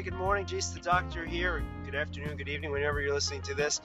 day, 0.00 0.10
good 0.10 0.18
morning. 0.18 0.46
Jace 0.46 0.72
the 0.72 0.80
Doctor 0.80 1.26
here. 1.26 1.62
Good 1.84 1.94
afternoon, 1.94 2.36
good 2.38 2.48
evening, 2.48 2.70
whenever 2.70 3.02
you're 3.02 3.12
listening 3.12 3.42
to 3.42 3.54
this. 3.54 3.82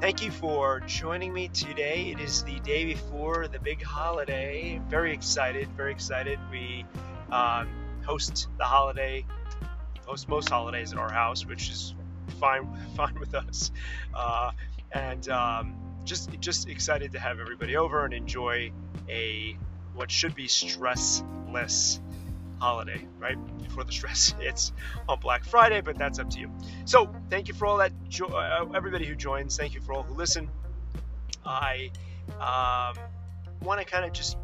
Thank 0.00 0.22
you 0.22 0.30
for 0.30 0.80
joining 0.80 1.32
me 1.34 1.48
today. 1.48 2.10
It 2.10 2.20
is 2.20 2.42
the 2.44 2.58
day 2.60 2.86
before 2.86 3.46
the 3.46 3.58
big 3.58 3.82
holiday. 3.82 4.80
Very 4.88 5.12
excited, 5.12 5.68
very 5.76 5.92
excited. 5.92 6.38
We 6.50 6.86
um, 7.30 7.68
host 8.04 8.48
the 8.56 8.64
holiday, 8.64 9.26
host 10.06 10.26
most 10.28 10.48
holidays 10.48 10.92
at 10.92 10.98
our 10.98 11.12
house, 11.12 11.44
which 11.44 11.68
is 11.68 11.94
fine, 12.40 12.68
fine 12.96 13.18
with 13.20 13.34
us. 13.34 13.72
Uh, 14.14 14.52
and 14.92 15.28
um, 15.28 15.76
just, 16.04 16.30
just 16.40 16.68
excited 16.68 17.12
to 17.12 17.18
have 17.18 17.40
everybody 17.40 17.76
over 17.76 18.06
and 18.06 18.14
enjoy 18.14 18.72
a 19.08 19.56
what 19.94 20.10
should 20.10 20.34
be 20.34 20.46
stressless 20.46 22.00
holiday, 22.58 23.06
right? 23.18 23.36
Before 23.58 23.84
the 23.84 23.92
stress 23.92 24.34
hits 24.40 24.72
on 25.08 25.20
Black 25.20 25.44
Friday, 25.44 25.80
but 25.80 25.98
that's 25.98 26.18
up 26.18 26.30
to 26.30 26.40
you. 26.40 26.50
So, 26.84 27.14
thank 27.30 27.48
you 27.48 27.54
for 27.54 27.66
all 27.66 27.78
that, 27.78 27.92
jo- 28.08 28.26
uh, 28.26 28.66
everybody 28.74 29.06
who 29.06 29.14
joins. 29.14 29.56
Thank 29.56 29.74
you 29.74 29.80
for 29.80 29.92
all 29.92 30.02
who 30.02 30.14
listen. 30.14 30.50
I 31.44 31.90
um, 32.40 32.96
want 33.62 33.80
to 33.80 33.86
kind 33.86 34.04
of 34.04 34.12
just 34.12 34.36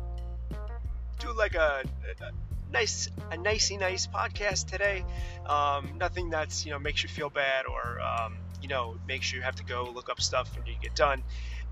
do 1.19 1.33
like 1.33 1.55
a, 1.55 1.83
a, 2.21 2.73
nice, 2.73 3.09
a 3.31 3.37
nicey 3.37 3.77
nice 3.77 4.07
podcast 4.07 4.67
today. 4.67 5.05
Um, 5.47 5.99
nothing 5.99 6.31
that's 6.31 6.65
you 6.65 6.73
know 6.73 6.79
makes 6.79 7.03
you 7.03 7.09
feel 7.09 7.31
bad 7.31 7.67
or 7.67 8.01
um, 8.01 8.37
you 8.61 8.69
know 8.69 8.97
makes 9.07 9.33
you 9.33 9.43
have 9.43 9.57
to 9.57 9.65
go 9.65 9.91
look 9.95 10.09
up 10.09 10.21
stuff 10.21 10.55
when 10.57 10.67
you 10.67 10.75
get 10.81 10.95
done. 10.95 11.23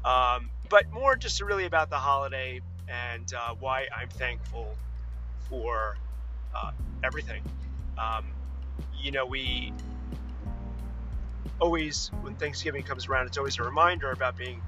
Um, 0.05 0.51
but 0.69 0.91
more 0.93 1.17
just 1.17 1.41
really 1.43 1.67
about 1.67 1.91
the 1.91 1.97
holiday 1.97 2.61
and 2.89 3.33
uh, 3.35 3.55
why 3.59 3.87
I'm 3.95 4.09
thankful 4.09 4.77
for 5.49 5.97
uh, 6.55 6.73
everything. 7.03 7.43
Um, 7.99 8.27
you 8.99 9.13
know, 9.13 9.27
we 9.27 9.73
always, 11.61 12.11
when 12.23 12.35
Thanksgiving 12.35 12.83
comes 12.83 13.09
around, 13.09 13.27
it's 13.27 13.39
always 13.39 13.59
a 13.59 13.63
reminder 13.63 14.11
about 14.11 14.37
being 14.37 14.63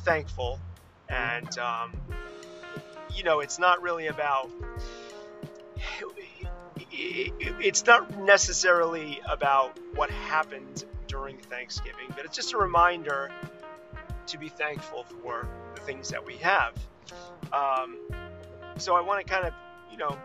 thankful. 0.00 0.58
And, 1.08 1.58
um, 1.58 1.92
you 3.14 3.24
know, 3.24 3.40
it's 3.40 3.58
not 3.58 3.82
really 3.82 4.06
about, 4.06 4.50
it's 6.90 7.84
not 7.86 8.18
necessarily 8.18 9.20
about 9.28 9.78
what 9.94 10.10
happened 10.10 10.84
during 11.06 11.38
Thanksgiving, 11.38 12.06
but 12.16 12.24
it's 12.24 12.36
just 12.36 12.54
a 12.54 12.56
reminder 12.56 13.30
to 14.26 14.38
be 14.38 14.48
thankful 14.48 15.04
for 15.04 15.46
the 15.74 15.80
things 15.82 16.08
that 16.08 16.24
we 16.24 16.36
have. 16.38 16.72
Um, 17.52 17.98
so 18.78 18.96
I 18.96 19.00
want 19.02 19.24
to 19.24 19.32
kind 19.32 19.46
of, 19.46 19.52
you 19.90 19.98
know, 19.98 20.16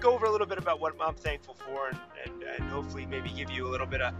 go 0.00 0.14
over 0.14 0.26
a 0.26 0.30
little 0.30 0.46
bit 0.46 0.58
about 0.58 0.80
what 0.80 0.94
I'm 1.00 1.14
thankful 1.14 1.54
for 1.54 1.88
and, 1.88 1.98
and, 2.24 2.42
and 2.42 2.70
hopefully 2.70 3.06
maybe 3.06 3.30
give 3.30 3.50
you 3.50 3.66
a 3.66 3.70
little 3.70 3.86
bit 3.86 4.00
of 4.00 4.14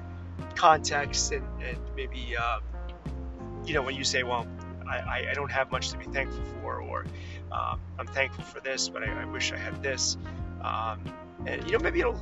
context 0.54 1.32
and, 1.32 1.44
and 1.62 1.78
maybe, 1.96 2.36
uh, 2.36 2.60
you 3.64 3.74
know, 3.74 3.82
when 3.82 3.94
you 3.94 4.04
say, 4.04 4.22
well, 4.22 4.46
I, 4.88 5.28
I 5.30 5.34
don't 5.34 5.50
have 5.50 5.70
much 5.70 5.90
to 5.90 5.98
be 5.98 6.04
thankful 6.06 6.42
for, 6.60 6.80
or 6.80 7.06
um, 7.52 7.80
I'm 7.98 8.06
thankful 8.06 8.44
for 8.44 8.60
this, 8.60 8.88
but 8.88 9.02
I, 9.02 9.22
I 9.22 9.24
wish 9.24 9.52
I 9.52 9.56
had 9.56 9.82
this. 9.82 10.16
Um, 10.62 11.00
and, 11.46 11.64
you 11.64 11.72
know, 11.72 11.78
maybe 11.78 12.00
it'll, 12.00 12.20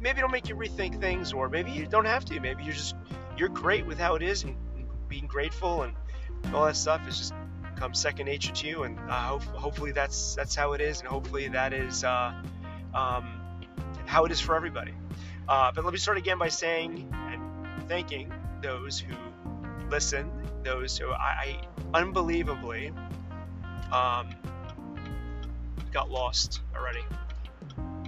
maybe 0.00 0.18
it'll 0.18 0.30
make 0.30 0.48
you 0.48 0.56
rethink 0.56 1.00
things, 1.00 1.32
or 1.32 1.48
maybe 1.48 1.70
you 1.70 1.86
don't 1.86 2.04
have 2.04 2.24
to. 2.26 2.40
Maybe 2.40 2.64
you're 2.64 2.74
just, 2.74 2.96
you're 3.36 3.48
great 3.48 3.86
with 3.86 3.98
how 3.98 4.16
it 4.16 4.22
is 4.22 4.42
and 4.42 4.56
being 5.08 5.26
grateful 5.26 5.82
and 5.82 5.94
all 6.52 6.64
that 6.64 6.76
stuff 6.76 7.06
is 7.06 7.18
just 7.18 7.34
second 7.90 8.26
nature 8.26 8.52
to 8.52 8.66
you, 8.66 8.84
and 8.84 8.98
uh, 9.10 9.12
hope, 9.12 9.42
hopefully 9.42 9.92
that's 9.92 10.34
that's 10.34 10.54
how 10.54 10.72
it 10.72 10.80
is, 10.80 11.00
and 11.00 11.08
hopefully 11.08 11.48
that 11.48 11.72
is 11.72 12.04
uh, 12.04 12.32
um, 12.94 13.40
how 14.06 14.24
it 14.24 14.32
is 14.32 14.40
for 14.40 14.54
everybody. 14.54 14.92
Uh, 15.48 15.72
but 15.74 15.84
let 15.84 15.92
me 15.92 15.98
start 15.98 16.18
again 16.18 16.38
by 16.38 16.48
saying 16.48 17.12
and 17.12 17.88
thanking 17.88 18.32
those 18.62 18.98
who 18.98 19.14
listen, 19.90 20.30
those 20.62 20.96
who 20.96 21.10
I, 21.10 21.58
I 21.92 21.98
unbelievably 21.98 22.92
um, 23.92 24.28
got 25.92 26.10
lost 26.10 26.60
already. 26.74 27.02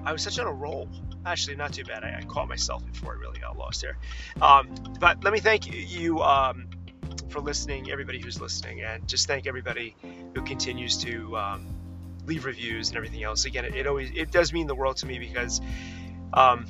I 0.04 0.12
was 0.12 0.22
such 0.22 0.38
on 0.38 0.46
a 0.46 0.52
roll. 0.52 0.88
Actually, 1.26 1.56
not 1.56 1.72
too 1.72 1.84
bad. 1.84 2.04
I, 2.04 2.18
I 2.20 2.24
caught 2.24 2.48
myself 2.48 2.84
before 2.86 3.14
I 3.14 3.18
really 3.18 3.38
got 3.40 3.56
lost 3.56 3.82
there. 3.82 3.96
Um, 4.40 4.68
but 5.00 5.24
let 5.24 5.32
me 5.32 5.40
thank 5.40 5.72
you. 5.72 6.20
Um, 6.20 6.68
for 7.28 7.40
listening, 7.40 7.90
everybody 7.90 8.20
who's 8.20 8.40
listening, 8.40 8.82
and 8.82 9.06
just 9.08 9.26
thank 9.26 9.46
everybody 9.46 9.96
who 10.34 10.42
continues 10.42 10.98
to 10.98 11.36
um, 11.36 11.66
leave 12.26 12.44
reviews 12.44 12.88
and 12.88 12.96
everything 12.96 13.22
else. 13.22 13.44
Again, 13.44 13.64
it, 13.64 13.74
it, 13.74 13.86
always 13.86 14.10
it 14.14 14.30
does 14.30 14.52
mean 14.52 14.66
the 14.66 14.74
world 14.74 14.96
to 14.98 15.06
me 15.06 15.18
because, 15.18 15.60
um, 16.32 16.66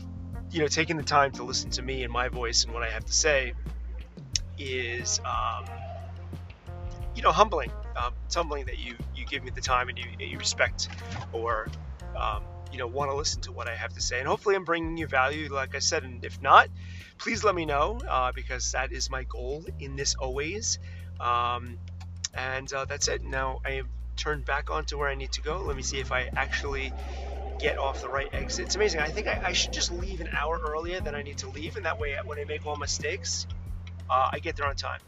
you 0.50 0.60
know, 0.60 0.68
taking 0.68 0.96
the 0.96 1.02
time 1.02 1.32
to 1.32 1.42
listen 1.42 1.70
to 1.70 1.82
me 1.82 2.02
and 2.02 2.12
my 2.12 2.28
voice 2.28 2.64
and 2.64 2.72
what 2.72 2.82
I 2.82 2.90
have 2.90 3.04
to 3.04 3.12
say 3.12 3.54
is, 4.58 5.20
um, 5.24 5.64
you 7.14 7.22
know, 7.22 7.32
humbling. 7.32 7.70
Um, 7.96 8.12
it's 8.26 8.34
humbling 8.34 8.66
that 8.66 8.78
you 8.78 8.96
you 9.14 9.24
give 9.26 9.44
me 9.44 9.50
the 9.50 9.60
time 9.60 9.88
and 9.88 9.98
you 9.98 10.06
you 10.18 10.38
respect 10.38 10.88
or 11.32 11.68
um, 12.16 12.42
you 12.74 12.80
know 12.80 12.88
want 12.88 13.08
to 13.08 13.16
listen 13.16 13.40
to 13.42 13.52
what 13.52 13.68
I 13.68 13.76
have 13.76 13.92
to 13.94 14.00
say, 14.00 14.18
and 14.18 14.26
hopefully 14.26 14.56
I'm 14.56 14.64
bringing 14.64 14.96
you 14.96 15.06
value. 15.06 15.48
Like 15.48 15.76
I 15.76 15.78
said, 15.78 16.02
and 16.02 16.24
if 16.24 16.42
not, 16.42 16.68
please 17.18 17.44
let 17.44 17.54
me 17.54 17.66
know 17.66 18.00
uh, 18.08 18.32
because 18.34 18.72
that 18.72 18.90
is 18.90 19.08
my 19.10 19.22
goal 19.22 19.64
in 19.78 19.94
this 19.94 20.16
always. 20.16 20.80
Um, 21.20 21.78
and 22.34 22.70
uh, 22.72 22.84
that's 22.84 23.06
it. 23.06 23.22
Now 23.22 23.60
I 23.64 23.74
have 23.74 23.86
turned 24.16 24.44
back 24.44 24.72
onto 24.72 24.98
where 24.98 25.08
I 25.08 25.14
need 25.14 25.30
to 25.32 25.40
go. 25.40 25.62
Let 25.62 25.76
me 25.76 25.82
see 25.82 26.00
if 26.00 26.10
I 26.10 26.30
actually 26.36 26.92
get 27.60 27.78
off 27.78 28.02
the 28.02 28.08
right 28.08 28.28
exit. 28.32 28.66
It's 28.66 28.74
amazing. 28.74 29.00
I 29.00 29.08
think 29.08 29.28
I, 29.28 29.40
I 29.44 29.52
should 29.52 29.72
just 29.72 29.92
leave 29.92 30.20
an 30.20 30.30
hour 30.36 30.60
earlier 30.66 31.00
than 31.00 31.14
I 31.14 31.22
need 31.22 31.38
to 31.38 31.48
leave, 31.50 31.76
and 31.76 31.86
that 31.86 32.00
way, 32.00 32.16
when 32.24 32.40
I 32.40 32.44
make 32.44 32.66
all 32.66 32.76
mistakes, 32.76 33.46
uh, 34.10 34.30
I 34.32 34.40
get 34.40 34.56
there 34.56 34.66
on 34.66 34.74
time. 34.74 35.00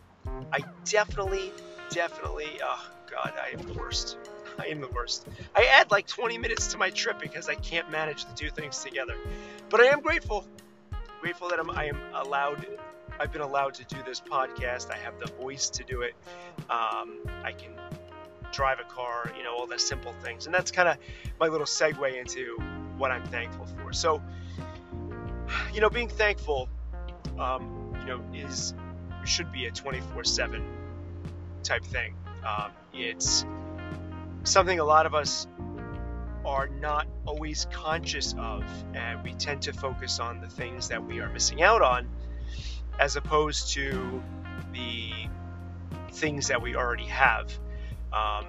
I 0.53 0.61
definitely, 0.85 1.51
definitely, 1.91 2.61
oh 2.63 2.91
God, 3.11 3.33
I 3.43 3.59
am 3.59 3.67
the 3.67 3.75
worst. 3.75 4.19
I 4.59 4.67
am 4.67 4.81
the 4.81 4.89
worst. 4.89 5.27
I 5.55 5.65
add 5.65 5.91
like 5.91 6.07
20 6.07 6.39
minutes 6.39 6.69
to 6.69 6.79
my 6.79 6.91
trip 6.91 7.19
because 7.21 7.49
I 7.49 7.55
can't 7.55 7.91
manage 7.91 8.25
the 8.25 8.35
two 8.35 8.51
things 8.51 8.83
together. 8.83 9.15
But 9.69 9.81
I 9.81 9.87
am 9.87 10.01
grateful 10.01 10.47
grateful 11.21 11.49
that 11.49 11.59
I'm, 11.59 11.71
I 11.71 11.87
am 11.87 11.99
allowed. 12.15 12.65
I've 13.19 13.33
been 13.33 13.43
allowed 13.43 13.75
to 13.75 13.85
do 13.85 13.97
this 14.07 14.21
podcast. 14.21 14.93
I 14.93 14.97
have 14.99 15.19
the 15.19 15.33
voice 15.33 15.71
to 15.71 15.83
do 15.85 16.03
it. 16.03 16.15
Um, 16.71 17.19
I 17.43 17.53
can 17.53 17.73
drive 18.53 18.79
a 18.79 18.85
car. 18.85 19.33
You 19.37 19.43
know 19.43 19.57
all 19.57 19.67
the 19.67 19.79
simple 19.79 20.15
things, 20.23 20.47
and 20.47 20.55
that's 20.55 20.71
kind 20.71 20.89
of 20.89 20.99
my 21.41 21.49
little 21.49 21.67
segue 21.67 22.17
into 22.17 22.59
what 22.97 23.11
I'm 23.11 23.25
thankful 23.27 23.67
for. 23.67 23.93
So, 23.93 24.23
you 25.75 25.81
know, 25.81 25.91
being 25.91 26.09
thankful, 26.09 26.69
um, 27.39 27.93
you 28.01 28.07
know, 28.07 28.21
is 28.33 28.75
should 29.25 29.51
be 29.51 29.67
a 29.67 29.73
24/7 29.73 30.63
type 31.65 31.83
thing. 31.85 32.15
Um, 32.47 32.71
it's 32.95 33.45
something 34.47 34.79
a 34.79 34.85
lot 34.85 35.07
of 35.07 35.15
us 35.15 35.47
are 36.45 36.69
not 36.69 37.07
always 37.27 37.67
conscious 37.73 38.35
of, 38.39 38.65
and 38.95 39.23
we 39.25 39.35
tend 39.35 39.63
to 39.63 39.73
focus 39.73 40.21
on 40.21 40.41
the 40.41 40.49
things 40.49 40.89
that 40.89 41.05
we 41.05 41.21
are 41.21 41.29
missing 41.29 41.63
out 41.63 41.83
on 41.83 42.09
as 42.99 43.17
opposed 43.17 43.73
to 43.73 44.23
the 44.73 45.11
things 46.13 46.49
that 46.49 46.63
we 46.63 46.77
already 46.77 47.07
have. 47.07 47.53
Um, 48.13 48.47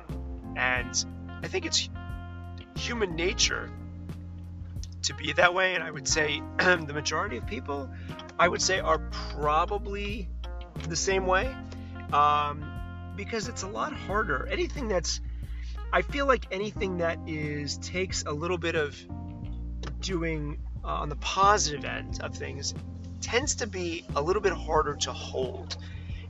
and 0.55 1.05
I 1.43 1.47
think 1.47 1.65
it's 1.65 1.89
human 2.77 3.15
nature 3.15 3.69
to 5.03 5.13
be 5.15 5.33
that 5.33 5.53
way. 5.53 5.75
And 5.75 5.83
I 5.83 5.91
would 5.91 6.07
say 6.07 6.41
the 6.57 6.93
majority 6.93 7.37
of 7.37 7.47
people, 7.47 7.89
I 8.39 8.47
would 8.47 8.61
say, 8.61 8.79
are 8.79 8.99
probably 9.09 10.29
the 10.87 10.95
same 10.95 11.25
way 11.25 11.53
um, 12.13 12.63
because 13.15 13.47
it's 13.47 13.63
a 13.63 13.67
lot 13.67 13.93
harder. 13.93 14.47
Anything 14.47 14.87
that's 14.87 15.19
I 15.91 16.01
feel 16.01 16.25
like 16.25 16.45
anything 16.51 16.97
that 16.97 17.17
is 17.25 17.77
takes 17.77 18.23
a 18.23 18.31
little 18.31 18.57
bit 18.57 18.75
of 18.75 18.97
doing 20.01 20.59
uh, 20.83 20.87
on 20.87 21.09
the 21.09 21.15
positive 21.17 21.85
end 21.85 22.19
of 22.21 22.35
things 22.35 22.73
tends 23.21 23.55
to 23.55 23.67
be 23.67 24.05
a 24.15 24.21
little 24.21 24.41
bit 24.41 24.53
harder 24.53 24.95
to 24.95 25.11
hold. 25.11 25.77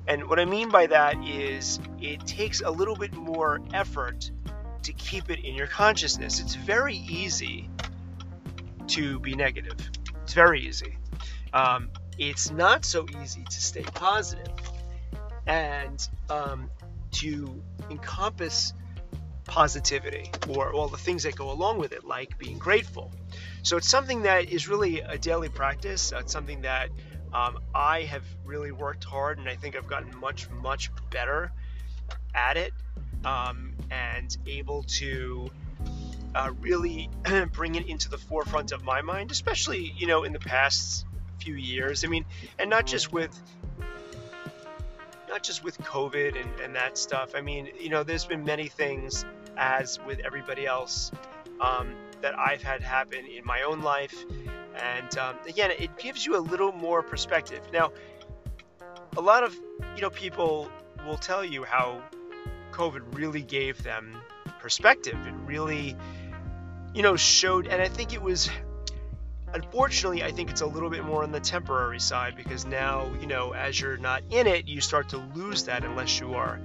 And 0.07 0.29
what 0.29 0.39
I 0.39 0.45
mean 0.45 0.69
by 0.69 0.87
that 0.87 1.17
is 1.23 1.79
it 1.99 2.25
takes 2.25 2.61
a 2.61 2.69
little 2.69 2.95
bit 2.95 3.13
more 3.13 3.59
effort 3.73 4.31
to 4.83 4.93
keep 4.93 5.29
it 5.29 5.43
in 5.43 5.53
your 5.53 5.67
consciousness. 5.67 6.39
It's 6.39 6.55
very 6.55 6.95
easy 6.95 7.69
to 8.87 9.19
be 9.19 9.35
negative. 9.35 9.75
It's 10.23 10.33
very 10.33 10.61
easy. 10.61 10.97
Um, 11.53 11.89
it's 12.17 12.51
not 12.51 12.85
so 12.85 13.05
easy 13.21 13.43
to 13.43 13.61
stay 13.61 13.83
positive 13.83 14.53
and 15.45 16.07
um, 16.29 16.69
to 17.11 17.61
encompass 17.89 18.73
positivity 19.47 20.31
or 20.49 20.73
all 20.73 20.87
the 20.87 20.97
things 20.97 21.23
that 21.23 21.35
go 21.35 21.51
along 21.51 21.79
with 21.79 21.91
it, 21.93 22.03
like 22.03 22.37
being 22.37 22.57
grateful. 22.57 23.11
So 23.63 23.77
it's 23.77 23.89
something 23.89 24.23
that 24.23 24.49
is 24.49 24.67
really 24.67 24.99
a 25.01 25.17
daily 25.17 25.49
practice. 25.49 26.13
It's 26.15 26.31
something 26.31 26.61
that 26.61 26.89
um, 27.33 27.59
I 27.73 28.03
have 28.03 28.23
really 28.45 28.71
worked 28.71 29.03
hard, 29.03 29.39
and 29.39 29.49
I 29.49 29.55
think 29.55 29.75
I've 29.75 29.87
gotten 29.87 30.17
much, 30.19 30.49
much 30.49 30.91
better 31.09 31.51
at 32.33 32.57
it, 32.57 32.73
um, 33.25 33.73
and 33.89 34.37
able 34.45 34.83
to 34.83 35.49
uh, 36.35 36.51
really 36.59 37.09
bring 37.51 37.75
it 37.75 37.87
into 37.87 38.09
the 38.09 38.17
forefront 38.17 38.71
of 38.71 38.83
my 38.83 39.01
mind, 39.01 39.31
especially 39.31 39.93
you 39.97 40.07
know 40.07 40.23
in 40.23 40.33
the 40.33 40.39
past 40.39 41.05
few 41.39 41.55
years. 41.55 42.03
I 42.03 42.07
mean, 42.07 42.25
and 42.59 42.69
not 42.69 42.85
just 42.85 43.11
with 43.11 43.37
not 45.29 45.43
just 45.43 45.63
with 45.63 45.77
COVID 45.79 46.39
and, 46.39 46.59
and 46.61 46.75
that 46.75 46.97
stuff. 46.97 47.33
I 47.35 47.41
mean, 47.41 47.69
you 47.79 47.89
know, 47.89 48.03
there's 48.03 48.25
been 48.25 48.45
many 48.45 48.67
things 48.67 49.25
as 49.57 49.99
with 50.05 50.19
everybody 50.19 50.65
else 50.65 51.11
um, 51.59 51.93
that 52.21 52.37
I've 52.37 52.61
had 52.61 52.81
happen 52.81 53.25
in 53.25 53.45
my 53.45 53.63
own 53.63 53.81
life. 53.81 54.15
And 54.75 55.17
um, 55.17 55.35
again, 55.47 55.71
it 55.71 55.97
gives 55.97 56.25
you 56.25 56.37
a 56.37 56.39
little 56.39 56.71
more 56.71 57.01
perspective. 57.01 57.61
Now, 57.73 57.91
a 59.15 59.21
lot 59.21 59.43
of 59.43 59.55
you 59.95 60.01
know 60.01 60.09
people 60.09 60.69
will 61.05 61.17
tell 61.17 61.43
you 61.43 61.63
how 61.63 62.01
COVID 62.71 63.17
really 63.17 63.41
gave 63.41 63.81
them 63.83 64.15
perspective. 64.59 65.17
It 65.25 65.33
really, 65.45 65.95
you 66.93 67.01
know, 67.01 67.15
showed, 67.15 67.67
and 67.67 67.81
I 67.81 67.87
think 67.87 68.13
it 68.13 68.21
was. 68.21 68.49
Unfortunately, 69.53 70.23
I 70.23 70.31
think 70.31 70.49
it's 70.49 70.59
a 70.59 70.67
little 70.67 70.89
bit 70.89 71.05
more 71.05 71.23
on 71.23 71.31
the 71.31 71.39
temporary 71.39 72.01
side 72.01 72.35
because 72.35 72.65
now, 72.65 73.09
you 73.21 73.27
know, 73.27 73.53
as 73.53 73.79
you're 73.79 73.95
not 73.95 74.21
in 74.29 74.45
it, 74.45 74.67
you 74.67 74.81
start 74.81 75.09
to 75.09 75.17
lose 75.17 75.63
that 75.63 75.85
unless 75.85 76.19
you 76.19 76.33
are 76.33 76.59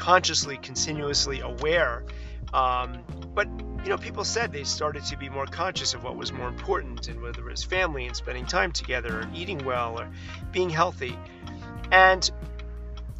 consciously, 0.00 0.56
continuously 0.56 1.40
aware. 1.40 2.04
Um, 2.52 3.04
but 3.34 3.46
you 3.84 3.90
know, 3.90 3.98
people 3.98 4.24
said 4.24 4.52
they 4.52 4.64
started 4.64 5.04
to 5.04 5.16
be 5.16 5.28
more 5.28 5.46
conscious 5.46 5.94
of 5.94 6.02
what 6.02 6.16
was 6.16 6.32
more 6.32 6.48
important, 6.48 7.06
and 7.08 7.22
whether 7.22 7.40
it 7.40 7.50
was 7.50 7.62
family 7.62 8.06
and 8.06 8.16
spending 8.16 8.46
time 8.46 8.72
together, 8.72 9.20
or 9.20 9.28
eating 9.34 9.64
well, 9.64 10.00
or 10.00 10.08
being 10.50 10.70
healthy. 10.70 11.16
And 11.92 12.28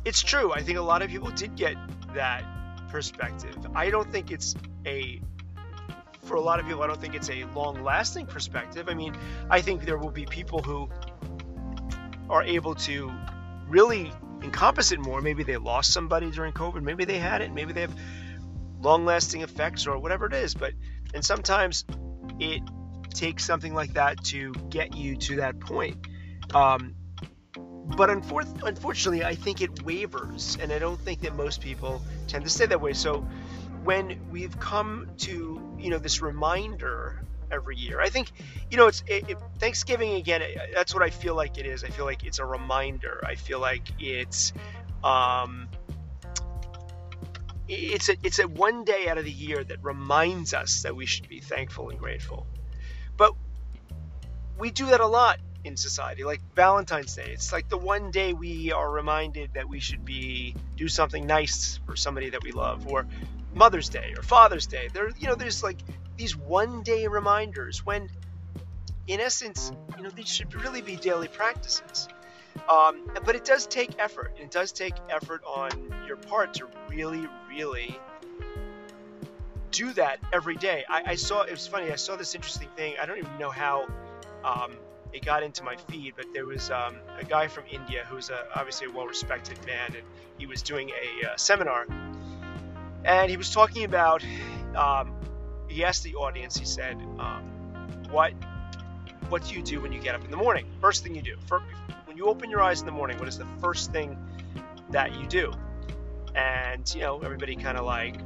it's 0.05 0.23
true. 0.23 0.53
I 0.53 0.63
think 0.63 0.79
a 0.79 0.83
lot 0.83 1.03
of 1.03 1.11
people 1.11 1.31
did 1.31 1.55
get 1.55 1.77
that 2.15 2.45
perspective. 2.89 3.57
I 3.75 3.91
don't 3.91 4.11
think 4.11 4.31
it's 4.31 4.55
a 4.87 5.21
for 6.25 6.37
a 6.37 6.41
lot 6.41 6.61
of 6.61 6.67
people, 6.67 6.83
I 6.83 6.87
don't 6.87 7.01
think 7.01 7.15
it's 7.15 7.31
a 7.31 7.45
long 7.57 7.83
lasting 7.83 8.27
perspective. 8.27 8.89
I 8.89 8.95
mean, 8.95 9.17
I 9.51 9.61
think 9.61 9.85
there 9.85 9.99
will 9.99 10.13
be 10.13 10.27
people 10.27 10.63
who 10.63 10.89
are 12.29 12.45
able 12.45 12.75
to 12.77 13.11
really 13.69 14.13
encompass 14.43 14.93
it 14.93 15.01
more. 15.01 15.21
Maybe 15.21 15.43
they 15.43 15.57
lost 15.57 15.93
somebody 15.93 16.31
during 16.31 16.53
COVID, 16.53 16.83
maybe 16.83 17.05
they 17.05 17.19
had 17.19 17.43
it, 17.43 17.53
maybe 17.53 17.73
they 17.73 17.83
have 17.83 17.95
long 18.81 19.05
lasting 19.05 19.43
effects 19.43 19.87
or 19.87 19.99
whatever 19.99 20.27
it 20.27 20.35
is. 20.35 20.55
But, 20.55 20.73
and 21.15 21.25
sometimes 21.25 21.85
it 22.39 22.63
takes 23.13 23.45
something 23.45 23.75
like 23.75 23.95
that 23.95 24.23
to 24.25 24.53
get 24.71 24.97
you 24.97 25.17
to 25.17 25.37
that 25.37 25.61
point. 25.61 25.97
Um, 26.55 26.95
but 27.97 28.09
unfor- 28.09 28.63
unfortunately, 28.63 29.25
I 29.25 29.35
think 29.35 29.61
it 29.61 29.83
wavers, 29.83 30.57
and 30.61 30.73
I 30.73 30.79
don't 30.79 31.01
think 31.01 31.21
that 31.23 31.35
most 31.35 31.61
people 31.61 32.01
tend 32.29 32.45
to 32.45 32.51
stay 32.51 32.67
that 32.67 32.81
way. 32.81 32.93
So 32.93 33.27
when 33.83 34.21
we've 34.31 34.59
come 34.61 35.11
to 35.19 35.77
you 35.79 35.91
know 35.91 35.99
this 35.99 36.23
reminder 36.23 37.25
every 37.51 37.77
year, 37.77 38.01
I 38.01 38.09
think 38.09 38.31
you 38.71 38.77
know 38.77 38.87
it's 38.87 39.03
it, 39.07 39.31
it, 39.31 39.39
Thanksgiving 39.59 40.15
again. 40.15 40.43
That's 40.75 40.95
what 40.95 41.03
I 41.03 41.11
feel 41.11 41.35
like 41.35 41.59
it 41.59 41.67
is. 41.67 41.85
I 41.85 41.89
feel 41.89 42.05
like 42.05 42.25
it's 42.25 42.39
a 42.39 42.45
reminder. 42.45 43.21
I 43.25 43.35
feel 43.35 43.61
like 43.61 43.89
it's 43.99 44.53
um, 45.05 45.69
it's 47.69 48.09
a 48.09 48.17
it's 48.23 48.39
a 48.39 48.49
one 48.49 48.85
day 48.85 49.09
out 49.09 49.19
of 49.19 49.25
the 49.25 49.31
year 49.31 49.63
that 49.65 49.83
reminds 49.83 50.55
us 50.55 50.83
that 50.83 50.95
we 50.95 51.07
should 51.07 51.29
be 51.29 51.41
thankful 51.41 51.91
and 51.91 51.99
grateful. 51.99 52.47
But 53.17 53.35
we 54.59 54.71
do 54.71 54.87
that 54.87 55.01
a 55.01 55.07
lot 55.07 55.39
in 55.65 55.77
society 55.77 56.25
like 56.25 56.41
valentine's 56.55 57.15
day 57.15 57.31
it's 57.33 57.53
like 57.53 57.69
the 57.69 57.77
one 57.77 58.11
day 58.11 58.33
we 58.33 58.73
are 58.73 58.91
reminded 58.91 59.53
that 59.55 59.69
we 59.69 59.79
should 59.79 60.05
be 60.07 60.55
do 60.77 60.89
something 60.89 61.27
nice 61.27 61.79
for 61.85 61.97
somebody 61.97 62.31
that 62.31 62.43
we 62.43 62.51
love 62.51 62.87
or 62.87 63.07
mother's 63.55 63.89
day 63.89 64.15
or 64.17 64.23
father's 64.23 64.67
day 64.67 64.89
there 64.93 65.11
you 65.19 65.27
know 65.27 65.35
there's 65.35 65.63
like 65.63 65.79
these 66.17 66.37
one 66.37 66.83
day 66.83 67.07
reminders 67.07 67.85
when 67.85 68.09
in 69.07 69.21
essence 69.21 69.73
you 69.97 70.03
know 70.03 70.11
these 70.11 70.29
should 70.29 70.55
really 70.55 70.83
be 70.83 70.97
daily 70.97 71.29
practices. 71.29 72.09
Um, 72.69 73.09
but 73.25 73.37
it 73.37 73.45
does 73.45 73.67
take 73.67 73.99
effort 73.99 74.37
it 74.39 74.51
does 74.51 74.73
take 74.73 74.95
effort 75.09 75.43
on 75.45 75.71
your 76.07 76.17
part 76.17 76.55
to 76.55 76.67
really 76.89 77.27
really 77.49 77.99
do 79.71 79.93
that 79.93 80.19
every 80.33 80.57
day. 80.57 80.85
I, 80.89 81.03
I 81.07 81.15
saw 81.15 81.43
it 81.43 81.53
was 81.53 81.67
funny 81.67 81.91
i 81.93 81.97
saw 81.97 82.17
this 82.17 82.35
interesting 82.35 82.69
thing 82.77 82.95
i 83.01 83.07
don't 83.07 83.19
even 83.19 83.39
know 83.39 83.51
how 83.51 83.87
um, 84.45 84.73
it 85.13 85.25
got 85.25 85.43
into 85.43 85.63
my 85.65 85.77
feed, 85.77 86.15
but 86.17 86.27
there 86.33 86.47
was 86.47 86.71
um, 86.71 86.97
a 87.19 87.25
guy 87.25 87.49
from 87.49 87.65
India 87.71 88.05
who's 88.09 88.31
a, 88.31 88.47
obviously 88.55 88.87
a 88.87 88.91
well-respected 88.91 89.59
man, 89.67 89.95
and 89.95 90.05
he 90.39 90.47
was 90.47 90.63
doing 90.63 90.91
a 90.91 91.31
uh, 91.31 91.37
seminar, 91.37 91.87
and 93.05 93.31
he 93.31 93.37
was 93.37 93.51
talking 93.51 93.85
about. 93.85 94.25
Um, 94.75 95.15
he 95.69 95.85
asked 95.85 96.03
the 96.03 96.17
audience. 96.17 96.57
He 96.57 96.65
said, 96.65 96.97
um, 97.19 97.45
"What, 98.11 98.33
what 99.29 99.47
do 99.47 99.55
you 99.55 99.63
do 99.63 99.81
when 99.81 99.93
you 99.93 100.01
get 100.01 100.15
up 100.15 100.25
in 100.25 100.31
the 100.31 100.37
morning? 100.37 100.67
First 100.81 101.03
thing 101.03 101.15
you 101.15 101.23
do. 101.23 101.37
When 102.07 102.17
you 102.17 102.27
open 102.27 102.51
your 102.51 102.61
eyes 102.61 102.81
in 102.81 102.87
the 102.87 102.93
morning, 102.93 103.19
what 103.19 103.29
is 103.29 103.39
the 103.39 103.47
first 103.61 103.93
thing 103.93 104.19
that 104.91 105.19
you 105.19 105.27
do?" 105.27 105.53
And 106.35 106.93
you 106.95 107.01
know, 107.01 107.21
everybody 107.21 107.57
kind 107.57 107.79
of 107.79 107.85
like 107.85 108.17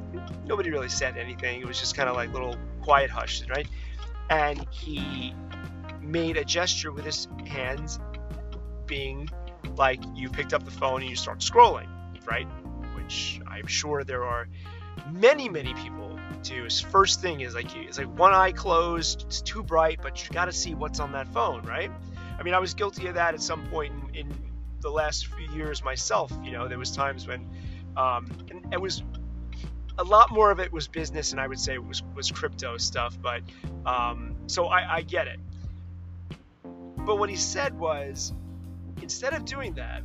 nobody 0.45 0.71
really 0.71 0.89
said 0.89 1.17
anything. 1.17 1.61
It 1.61 1.67
was 1.67 1.79
just 1.79 1.95
kind 1.95 2.09
of 2.09 2.15
like 2.15 2.31
little 2.33 2.55
quiet 2.81 3.09
hush, 3.09 3.43
right? 3.49 3.67
And 4.29 4.65
he 4.71 5.33
made 6.01 6.37
a 6.37 6.45
gesture 6.45 6.91
with 6.91 7.05
his 7.05 7.27
hands, 7.47 7.99
being 8.85 9.29
like 9.75 10.01
you 10.13 10.29
picked 10.29 10.53
up 10.53 10.63
the 10.63 10.71
phone 10.71 11.01
and 11.01 11.09
you 11.09 11.15
start 11.15 11.39
scrolling, 11.39 11.87
right? 12.25 12.47
Which 13.05 13.39
I'm 13.45 13.67
sure 13.67 14.03
there 14.03 14.23
are 14.23 14.47
many, 15.11 15.47
many 15.47 15.75
people 15.75 16.17
do. 16.41 16.67
First 16.89 17.21
thing 17.21 17.41
is 17.41 17.53
like 17.53 17.75
it's 17.75 17.99
like 17.99 18.17
one 18.17 18.33
eye 18.33 18.51
closed, 18.51 19.25
it's 19.27 19.41
too 19.41 19.61
bright, 19.61 19.99
but 20.01 20.23
you 20.23 20.33
got 20.33 20.45
to 20.45 20.51
see 20.51 20.73
what's 20.73 20.99
on 20.99 21.11
that 21.11 21.27
phone, 21.31 21.61
right? 21.65 21.91
I 22.39 22.41
mean, 22.41 22.55
I 22.55 22.59
was 22.59 22.73
guilty 22.73 23.05
of 23.05 23.13
that 23.13 23.35
at 23.35 23.41
some 23.41 23.67
point 23.67 23.93
in, 24.15 24.21
in 24.21 24.37
the 24.81 24.89
last 24.89 25.27
few 25.27 25.47
years 25.55 25.83
myself. 25.83 26.31
You 26.43 26.51
know, 26.51 26.67
there 26.67 26.79
was 26.79 26.89
times 26.89 27.27
when 27.27 27.47
um, 27.95 28.25
and 28.49 28.73
it 28.73 28.81
was 28.81 29.03
a 29.99 30.03
lot 30.03 30.31
more 30.31 30.49
of 30.49 30.59
it 30.59 30.73
was 30.73 30.87
business, 30.87 31.31
and 31.31 31.39
I 31.39 31.45
would 31.45 31.59
say 31.59 31.75
it 31.75 31.85
was 31.85 32.01
was 32.15 32.31
crypto 32.31 32.77
stuff. 32.77 33.15
But 33.21 33.43
um, 33.85 34.35
so 34.47 34.65
I, 34.65 34.95
I 34.95 35.01
get 35.03 35.27
it. 35.27 35.39
But 36.63 37.19
what 37.19 37.29
he 37.29 37.35
said 37.35 37.77
was, 37.77 38.33
instead 39.03 39.35
of 39.35 39.45
doing 39.45 39.75
that, 39.75 40.01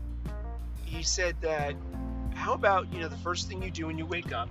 he 0.91 1.03
said 1.03 1.37
that, 1.41 1.75
how 2.41 2.55
about, 2.55 2.91
you 2.93 3.01
know, 3.01 3.09
the 3.09 3.19
first 3.19 3.49
thing 3.49 3.63
you 3.63 3.71
do 3.71 3.87
when 3.87 3.99
you 3.99 4.07
wake 4.07 4.33
up 4.33 4.49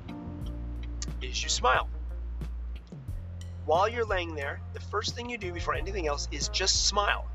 is 1.23 1.41
you 1.41 1.49
smile. 1.49 1.89
While 3.65 3.89
you're 3.89 4.05
laying 4.05 4.35
there, 4.35 4.61
the 4.73 4.79
first 4.79 5.15
thing 5.15 5.27
you 5.27 5.39
do 5.39 5.51
before 5.51 5.73
anything 5.73 6.07
else 6.07 6.27
is 6.31 6.49
just 6.49 6.85
smile. 6.85 7.25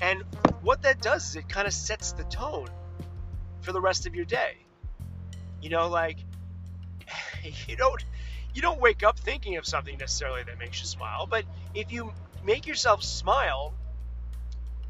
And 0.00 0.22
what 0.62 0.82
that 0.82 1.00
does 1.00 1.30
is 1.30 1.36
it 1.36 1.48
kind 1.48 1.68
of 1.68 1.72
sets 1.72 2.12
the 2.12 2.24
tone 2.24 2.68
for 3.60 3.70
the 3.72 3.80
rest 3.80 4.06
of 4.06 4.16
your 4.16 4.24
day. 4.24 4.56
You 5.62 5.70
know, 5.70 5.88
like 5.88 6.18
you 7.68 7.76
don't 7.76 8.04
you 8.52 8.62
don't 8.62 8.80
wake 8.80 9.04
up 9.04 9.18
thinking 9.18 9.56
of 9.56 9.66
something 9.66 9.96
necessarily 9.96 10.42
that 10.42 10.58
makes 10.58 10.80
you 10.80 10.86
smile, 10.86 11.26
but 11.26 11.44
if 11.72 11.92
you 11.92 12.12
make 12.44 12.66
yourself 12.66 13.02
smile 13.02 13.74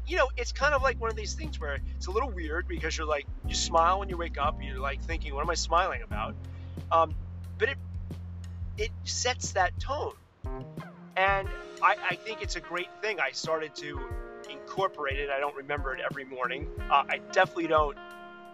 you 0.07 0.17
know, 0.17 0.29
it's 0.37 0.51
kind 0.51 0.73
of 0.73 0.81
like 0.81 0.99
one 0.99 1.09
of 1.09 1.15
these 1.15 1.33
things 1.33 1.59
where 1.59 1.79
it's 1.95 2.07
a 2.07 2.11
little 2.11 2.29
weird 2.29 2.67
because 2.67 2.97
you're 2.97 3.07
like, 3.07 3.25
you 3.47 3.55
smile 3.55 3.99
when 3.99 4.09
you 4.09 4.17
wake 4.17 4.37
up, 4.37 4.61
you're 4.61 4.79
like 4.79 5.03
thinking, 5.03 5.33
what 5.33 5.41
am 5.41 5.49
I 5.49 5.55
smiling 5.55 6.01
about? 6.03 6.35
Um, 6.91 7.15
but 7.57 7.69
it 7.69 7.77
it 8.77 8.91
sets 9.05 9.53
that 9.53 9.79
tone, 9.79 10.13
and 11.15 11.47
I, 11.81 11.95
I 12.09 12.15
think 12.15 12.41
it's 12.41 12.57
a 12.57 12.59
great 12.59 12.89
thing. 13.01 13.19
I 13.19 13.31
started 13.31 13.73
to 13.75 13.99
incorporate 14.49 15.17
it. 15.17 15.29
I 15.29 15.39
don't 15.39 15.55
remember 15.55 15.95
it 15.95 16.01
every 16.07 16.25
morning. 16.25 16.67
Uh, 16.91 17.05
I 17.07 17.19
definitely 17.31 17.67
don't 17.67 17.97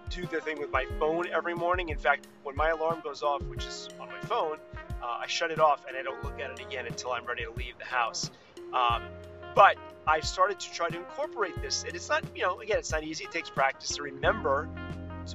do 0.09 0.25
the 0.27 0.41
thing 0.41 0.59
with 0.59 0.71
my 0.71 0.85
phone 0.99 1.27
every 1.33 1.55
morning. 1.55 1.89
In 1.89 1.97
fact, 1.97 2.27
when 2.43 2.55
my 2.55 2.69
alarm 2.69 3.01
goes 3.03 3.23
off, 3.23 3.41
which 3.43 3.65
is 3.65 3.89
on 3.99 4.09
my 4.09 4.19
phone, 4.27 4.57
uh, 5.01 5.05
I 5.21 5.27
shut 5.27 5.51
it 5.51 5.59
off 5.59 5.85
and 5.87 5.97
I 5.97 6.03
don't 6.03 6.23
look 6.23 6.39
at 6.39 6.51
it 6.51 6.59
again 6.59 6.85
until 6.85 7.11
I'm 7.11 7.25
ready 7.25 7.45
to 7.45 7.51
leave 7.51 7.77
the 7.79 7.85
house. 7.85 8.29
Um, 8.73 9.03
but 9.55 9.77
I've 10.07 10.25
started 10.25 10.59
to 10.59 10.71
try 10.71 10.89
to 10.89 10.97
incorporate 10.97 11.61
this. 11.61 11.83
And 11.83 11.95
it's 11.95 12.09
not, 12.09 12.23
you 12.35 12.41
know, 12.41 12.59
again, 12.61 12.77
it's 12.77 12.91
not 12.91 13.03
easy. 13.03 13.25
It 13.25 13.31
takes 13.31 13.49
practice 13.49 13.95
to 13.95 14.03
remember 14.03 14.69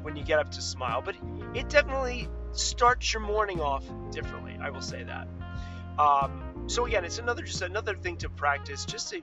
when 0.02 0.16
you 0.16 0.25
get 0.25 0.38
up 0.38 0.50
to 0.50 0.61
smile, 0.61 1.02
but 1.02 1.14
it 1.54 1.68
definitely 1.68 2.28
starts 2.52 3.12
your 3.12 3.23
morning 3.23 3.61
off 3.61 3.85
differently. 4.11 4.58
I 4.61 4.70
will 4.70 4.82
say 4.82 5.04
that. 5.04 5.28
Um, 5.99 6.64
so 6.66 6.85
again, 6.87 7.04
it's 7.04 7.18
another 7.18 7.42
just 7.42 7.62
another 7.62 7.94
thing 7.94 8.16
to 8.18 8.28
practice, 8.28 8.85
just 8.85 9.11
to 9.11 9.23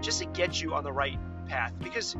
just 0.00 0.20
to 0.20 0.26
get 0.26 0.60
you 0.60 0.74
on 0.74 0.84
the 0.84 0.92
right 0.92 1.18
path. 1.48 1.72
Because 1.80 2.14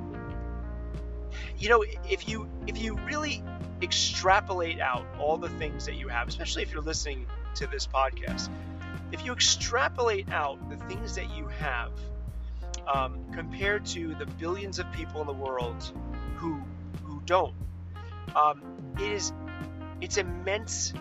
you 1.58 1.68
know, 1.68 1.84
if 2.08 2.28
you 2.28 2.48
if 2.66 2.82
you 2.82 2.96
really 3.04 3.42
extrapolate 3.82 4.80
out 4.80 5.04
all 5.18 5.36
the 5.36 5.48
things 5.50 5.86
that 5.86 5.94
you 5.94 6.08
have, 6.08 6.28
especially 6.28 6.62
if 6.62 6.72
you're 6.72 6.82
listening 6.82 7.26
to 7.56 7.66
this 7.66 7.86
podcast, 7.86 8.48
if 9.12 9.24
you 9.24 9.32
extrapolate 9.32 10.30
out 10.30 10.58
the 10.70 10.76
things 10.86 11.14
that 11.14 11.30
you 11.36 11.46
have 11.46 11.92
um, 12.92 13.18
compared 13.32 13.86
to 13.86 14.14
the 14.14 14.26
billions 14.26 14.78
of 14.78 14.90
people 14.92 15.20
in 15.20 15.26
the 15.26 15.32
world 15.32 15.92
who 16.36 16.60
who 17.04 17.20
don't, 17.26 17.54
um, 18.34 18.62
it 18.98 19.12
is 19.12 19.32
it's 20.00 20.16
immense 20.16 20.92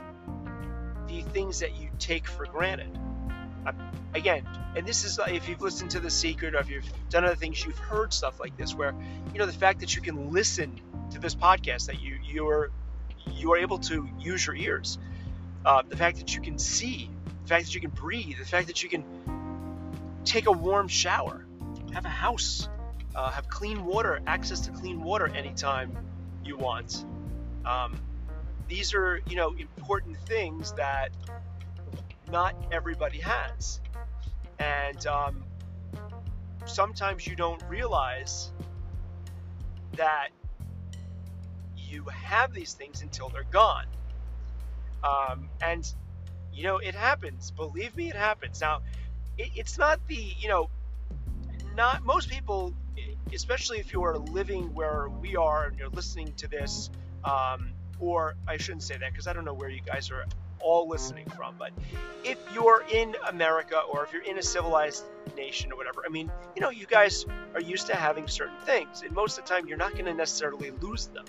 the 1.07 1.21
things 1.21 1.59
that 1.59 1.75
you 1.77 1.89
take 1.97 2.27
for 2.27 2.45
granted. 2.45 2.97
Uh, 3.65 3.71
again, 4.13 4.47
and 4.75 4.85
this 4.85 5.03
is 5.03 5.19
if 5.27 5.47
you've 5.47 5.61
listened 5.61 5.91
to 5.91 5.99
The 5.99 6.09
Secret 6.09 6.55
or 6.55 6.59
if 6.59 6.69
you've 6.69 7.09
done 7.09 7.25
other 7.25 7.35
things, 7.35 7.63
you've 7.65 7.77
heard 7.77 8.13
stuff 8.13 8.39
like 8.39 8.57
this, 8.57 8.75
where 8.75 8.93
you 9.33 9.39
know 9.39 9.45
the 9.45 9.53
fact 9.53 9.79
that 9.79 9.95
you 9.95 10.01
can 10.01 10.31
listen 10.31 10.79
to 11.11 11.19
this 11.19 11.35
podcast, 11.35 11.87
that 11.87 12.01
you 12.01 12.19
you're 12.23 12.71
you 13.31 13.53
are 13.53 13.57
able 13.57 13.79
to 13.79 14.07
use 14.19 14.45
your 14.45 14.55
ears, 14.55 14.97
uh, 15.65 15.83
the 15.87 15.97
fact 15.97 16.17
that 16.17 16.35
you 16.35 16.41
can 16.41 16.57
see, 16.57 17.09
the 17.43 17.47
fact 17.47 17.65
that 17.65 17.75
you 17.75 17.81
can 17.81 17.89
breathe, 17.89 18.37
the 18.37 18.45
fact 18.45 18.67
that 18.67 18.83
you 18.83 18.89
can 18.89 19.03
take 20.25 20.47
a 20.47 20.51
warm 20.51 20.87
shower, 20.87 21.45
have 21.93 22.05
a 22.05 22.09
house, 22.09 22.69
uh, 23.15 23.29
have 23.31 23.49
clean 23.49 23.85
water, 23.85 24.21
access 24.27 24.61
to 24.61 24.71
clean 24.71 25.01
water 25.01 25.27
anytime 25.27 25.97
you 26.43 26.57
want. 26.57 27.05
Um, 27.65 27.99
these 28.67 28.93
are, 28.93 29.21
you 29.27 29.35
know, 29.35 29.53
important 29.53 30.17
things 30.27 30.73
that 30.73 31.09
not 32.31 32.55
everybody 32.71 33.19
has. 33.19 33.81
And 34.59 35.05
um, 35.07 35.43
sometimes 36.65 37.27
you 37.27 37.35
don't 37.35 37.61
realize 37.67 38.51
that 39.97 40.29
you 41.75 42.05
have 42.05 42.53
these 42.53 42.73
things 42.73 43.01
until 43.01 43.27
they're 43.29 43.43
gone. 43.51 43.85
Um, 45.03 45.49
and, 45.61 45.91
you 46.53 46.63
know, 46.63 46.77
it 46.77 46.95
happens. 46.95 47.51
Believe 47.51 47.95
me, 47.95 48.09
it 48.09 48.15
happens. 48.15 48.61
Now, 48.61 48.81
it, 49.37 49.49
it's 49.55 49.77
not 49.77 49.99
the, 50.07 50.15
you 50.15 50.49
know, 50.49 50.69
not 51.75 52.03
most 52.05 52.29
people, 52.29 52.73
especially 53.33 53.79
if 53.79 53.93
you 53.93 54.03
are 54.03 54.17
living 54.17 54.73
where 54.73 55.09
we 55.09 55.35
are 55.35 55.65
and 55.67 55.77
you're 55.77 55.89
listening 55.89 56.33
to 56.37 56.47
this, 56.47 56.89
um, 57.23 57.71
or 57.99 58.35
I 58.47 58.57
shouldn't 58.57 58.83
say 58.83 58.97
that 58.97 59.11
because 59.11 59.27
I 59.27 59.33
don't 59.33 59.45
know 59.45 59.53
where 59.53 59.69
you 59.69 59.81
guys 59.85 60.11
are 60.11 60.25
all 60.59 60.87
listening 60.87 61.27
from, 61.29 61.55
but 61.57 61.71
if 62.23 62.37
you're 62.53 62.83
in 62.91 63.15
America 63.29 63.81
or 63.91 64.03
if 64.03 64.13
you're 64.13 64.23
in 64.23 64.37
a 64.37 64.43
civilized 64.43 65.03
nation 65.35 65.71
or 65.71 65.77
whatever, 65.77 66.03
I 66.05 66.09
mean, 66.09 66.31
you 66.55 66.61
know, 66.61 66.69
you 66.69 66.85
guys 66.85 67.25
are 67.55 67.61
used 67.61 67.87
to 67.87 67.95
having 67.95 68.27
certain 68.27 68.57
things, 68.65 69.01
and 69.01 69.11
most 69.13 69.37
of 69.37 69.45
the 69.45 69.49
time 69.49 69.67
you're 69.67 69.77
not 69.77 69.93
going 69.93 70.05
to 70.05 70.13
necessarily 70.13 70.71
lose 70.71 71.07
them. 71.07 71.25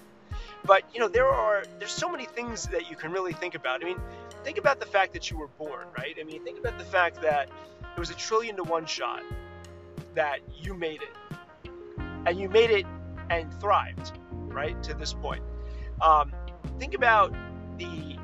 But 0.65 0.85
you 0.95 1.01
know, 1.01 1.09
there 1.09 1.29
are 1.29 1.65
there's 1.79 1.91
so 1.91 2.09
many 2.09 2.27
things 2.27 2.65
that 2.69 2.89
you 2.89 2.97
can 2.97 3.11
really 3.11 3.33
think 3.33 3.55
about. 3.55 3.83
I 3.83 3.87
mean, 3.87 4.01
think 4.45 4.59
about 4.59 4.81
the 4.81 4.87
fact 4.87 5.13
that 5.13 5.31
you 5.31 5.39
were 5.39 5.49
born, 5.49 5.87
right? 5.97 6.17
I 6.21 6.25
mean, 6.25 6.45
think 6.45 6.59
about 6.59 6.79
the 6.79 6.85
fact 6.85 7.21
that 7.23 7.49
it 7.95 7.99
was 7.99 8.11
a 8.11 8.15
trillion 8.15 8.57
to 8.57 8.63
one 8.65 8.87
shot 8.87 9.23
that 10.15 10.41
you 10.55 10.75
made 10.75 11.01
it, 11.03 11.71
and 12.27 12.39
you 12.39 12.49
made 12.49 12.71
it 12.71 12.87
and 13.31 13.53
thrived, 13.61 14.13
right, 14.31 14.81
to 14.83 14.95
this 14.95 15.13
point. 15.13 15.43
Um, 16.01 16.33
think 16.79 16.95
about 16.95 17.35
the 17.79 18.17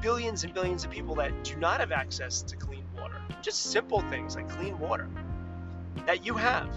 billions 0.00 0.44
and 0.44 0.52
billions 0.52 0.84
of 0.84 0.90
people 0.90 1.14
that 1.16 1.44
do 1.44 1.56
not 1.56 1.80
have 1.80 1.92
access 1.92 2.42
to 2.42 2.56
clean 2.56 2.84
water. 2.96 3.20
Just 3.42 3.70
simple 3.70 4.00
things 4.02 4.36
like 4.36 4.48
clean 4.48 4.78
water 4.78 5.08
that 6.06 6.24
you 6.24 6.34
have. 6.34 6.68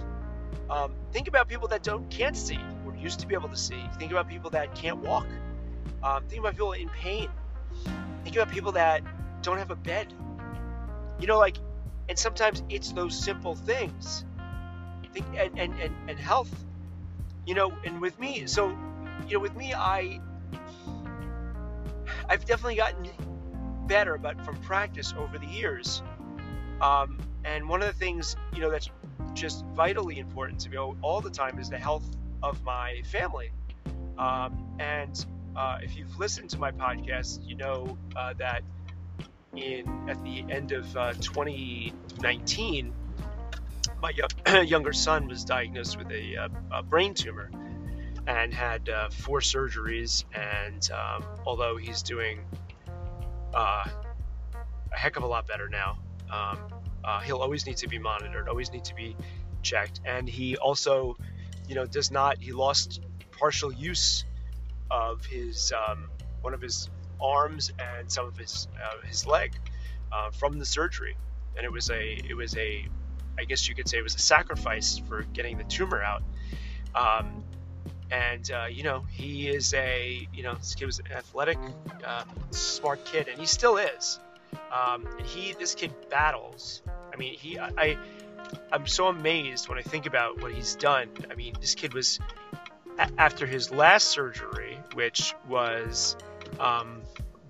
Um, 0.70 0.94
think 1.12 1.28
about 1.28 1.48
people 1.48 1.68
that 1.70 1.84
don't 1.84 2.10
can't 2.10 2.36
see 2.36 2.60
or 2.86 2.96
used 2.96 3.20
to 3.20 3.28
be 3.28 3.36
able 3.36 3.50
to 3.50 3.58
see. 3.58 3.82
Think 4.00 4.12
about 4.12 4.28
people 4.30 4.50
that 4.52 4.76
can't 4.76 5.00
walk. 5.00 5.28
Um, 6.04 6.24
think 6.28 6.40
about 6.40 6.54
people 6.54 6.74
in 6.74 6.90
pain. 6.90 7.30
Think 8.24 8.36
about 8.36 8.50
people 8.50 8.72
that 8.74 9.04
don't 9.42 9.58
have 9.58 9.72
a 9.72 9.76
bed. 9.76 10.14
You 11.20 11.28
know, 11.28 11.38
like, 11.38 11.58
and 12.10 12.18
sometimes 12.18 12.64
it's 12.70 12.92
those 12.92 13.18
simple 13.18 13.56
things. 13.56 14.26
Think 15.14 15.26
and 15.38 15.58
and 15.58 15.74
and, 15.80 15.96
and 16.10 16.20
health. 16.20 16.54
You 17.46 17.56
know, 17.56 17.74
and 17.86 18.02
with 18.02 18.20
me, 18.20 18.46
so 18.46 18.70
you 19.28 19.36
know, 19.36 19.40
with 19.40 19.56
me, 19.56 19.74
I 19.74 20.20
I've 22.30 22.46
definitely 22.46 22.76
gotten 22.76 23.10
better, 23.88 24.18
but 24.18 24.44
from 24.44 24.58
practice 24.58 25.14
over 25.18 25.38
the 25.38 25.48
years. 25.48 26.02
Um, 26.82 27.18
and 27.46 27.68
one 27.68 27.82
of 27.82 27.88
the 27.88 27.98
things, 27.98 28.36
you 28.54 28.62
know, 28.62 28.70
that's 28.70 28.90
just 29.34 29.66
vitally 29.68 30.20
important 30.20 30.60
to 30.62 30.70
me 30.70 30.78
all 30.78 31.22
the 31.22 31.30
time 31.30 31.58
is 31.60 31.70
the 31.70 31.78
health 31.78 32.06
of 32.44 32.62
my 32.64 33.02
family. 33.06 33.52
Um, 34.18 34.76
and 34.80 35.26
uh, 35.58 35.80
if 35.82 35.98
you've 35.98 36.18
listened 36.20 36.52
to 36.52 36.60
my 36.60 36.72
podcast, 36.72 37.40
you 37.46 37.56
know 37.56 37.98
uh, 38.16 38.34
that 38.38 38.62
in 39.56 40.08
at 40.08 40.24
the 40.24 40.46
end 40.50 40.72
of 40.72 40.96
uh, 40.96 41.14
2019, 41.14 42.94
my 44.00 44.14
younger 44.62 44.94
son 44.94 45.28
was 45.28 45.44
diagnosed 45.44 45.98
with 45.98 46.12
a, 46.12 46.38
uh, 46.38 46.50
a 46.72 46.84
brain 46.84 47.16
tumor 47.16 47.50
and 48.28 48.54
had 48.54 48.88
uh, 48.88 49.10
four 49.10 49.40
surgeries. 49.40 50.26
And 50.34 50.88
um, 50.92 51.26
although 51.46 51.76
he's 51.76 52.04
doing 52.04 52.42
uh, 53.54 53.86
a 54.94 54.98
heck 54.98 55.18
of 55.18 55.24
a 55.24 55.28
lot 55.28 55.48
better 55.48 55.70
now, 55.70 55.98
um, 56.32 56.60
he'll 57.24 57.40
always 57.40 57.66
need 57.66 57.78
to 57.78 57.88
be 57.88 57.98
monitored, 57.98 58.48
always 58.48 58.72
need 58.72 58.86
to 58.86 58.94
be 58.94 59.16
checked. 59.64 60.02
And 60.06 60.30
he 60.30 60.56
also, 60.56 61.18
you 61.68 61.74
know, 61.74 61.88
does 61.88 62.12
not. 62.12 62.38
He 62.38 62.52
lost 62.52 63.02
partial 63.32 63.72
use 63.74 64.24
of 64.90 65.26
his 65.26 65.74
um, 65.74 66.10
one 66.42 66.54
of 66.54 66.62
his 66.62 66.90
arms 67.22 67.72
and 67.80 68.12
some 68.12 68.28
of 68.28 68.38
his 68.38 68.68
uh, 68.76 69.06
his 69.06 69.26
leg 69.26 69.54
uh, 70.12 70.32
from 70.32 70.60
the 70.60 70.66
surgery, 70.66 71.16
and 71.56 71.66
it 71.66 71.72
was 71.72 71.90
a 71.90 72.14
it 72.28 72.36
was 72.36 72.56
a 72.58 72.88
I 73.40 73.44
guess 73.44 73.68
you 73.68 73.76
could 73.76 73.88
say 73.88 73.98
it 73.98 74.04
was 74.04 74.16
a 74.16 74.20
sacrifice 74.20 74.98
for 74.98 75.24
getting 75.34 75.58
the 75.58 75.64
tumor 75.66 76.02
out. 76.02 76.24
Um, 76.96 77.44
and 78.10 78.50
uh, 78.52 78.66
you 78.70 78.84
know 78.84 79.06
he 79.10 79.50
is 79.50 79.74
a 79.74 80.28
you 80.34 80.44
know 80.44 80.56
this 80.56 80.76
kid 80.76 80.86
was 80.86 81.00
an 81.00 81.12
athletic, 81.12 81.58
uh, 82.06 82.24
smart 82.52 83.04
kid, 83.06 83.28
and 83.28 83.40
he 83.40 83.46
still 83.46 83.78
is. 83.78 84.20
Um, 84.72 85.08
and 85.18 85.26
he 85.26 85.54
this 85.54 85.76
kid 85.76 85.92
battles. 86.10 86.82
I 87.14 87.18
mean, 87.18 87.34
he 87.34 87.60
I 87.60 87.98
I'm 88.72 88.88
so 88.88 89.08
amazed 89.08 89.68
when 89.68 89.78
I 89.78 89.82
think 89.82 90.06
about 90.06 90.42
what 90.42 90.54
he's 90.54 90.76
done. 90.76 91.10
I 91.30 91.36
mean, 91.36 91.56
this 91.60 91.76
kid 91.76 91.94
was 91.94 92.20
after 93.18 93.46
his 93.46 93.72
last 93.72 94.08
surgery, 94.08 94.80
which 94.94 95.34
was 95.48 96.16
um, 96.60 97.02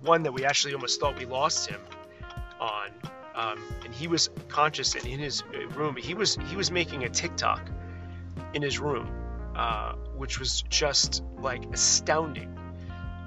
one 0.02 0.22
that 0.22 0.32
we 0.32 0.44
actually 0.44 0.74
almost 0.74 1.00
thought 1.00 1.18
we 1.18 1.26
lost 1.26 1.68
him 1.68 1.80
on. 2.60 2.90
Um, 3.34 3.62
and 3.84 3.94
he 3.94 4.08
was 4.08 4.30
conscious 4.48 4.94
and 4.94 5.06
in 5.06 5.20
his 5.20 5.44
room. 5.76 5.96
He 5.96 6.14
was 6.14 6.36
he 6.48 6.56
was 6.56 6.70
making 6.72 7.04
a 7.04 7.08
TikTok 7.08 7.70
in 8.52 8.62
his 8.62 8.80
room 8.80 9.08
uh, 9.58 9.94
which 10.16 10.38
was 10.38 10.62
just 10.62 11.24
like 11.40 11.64
astounding. 11.72 12.56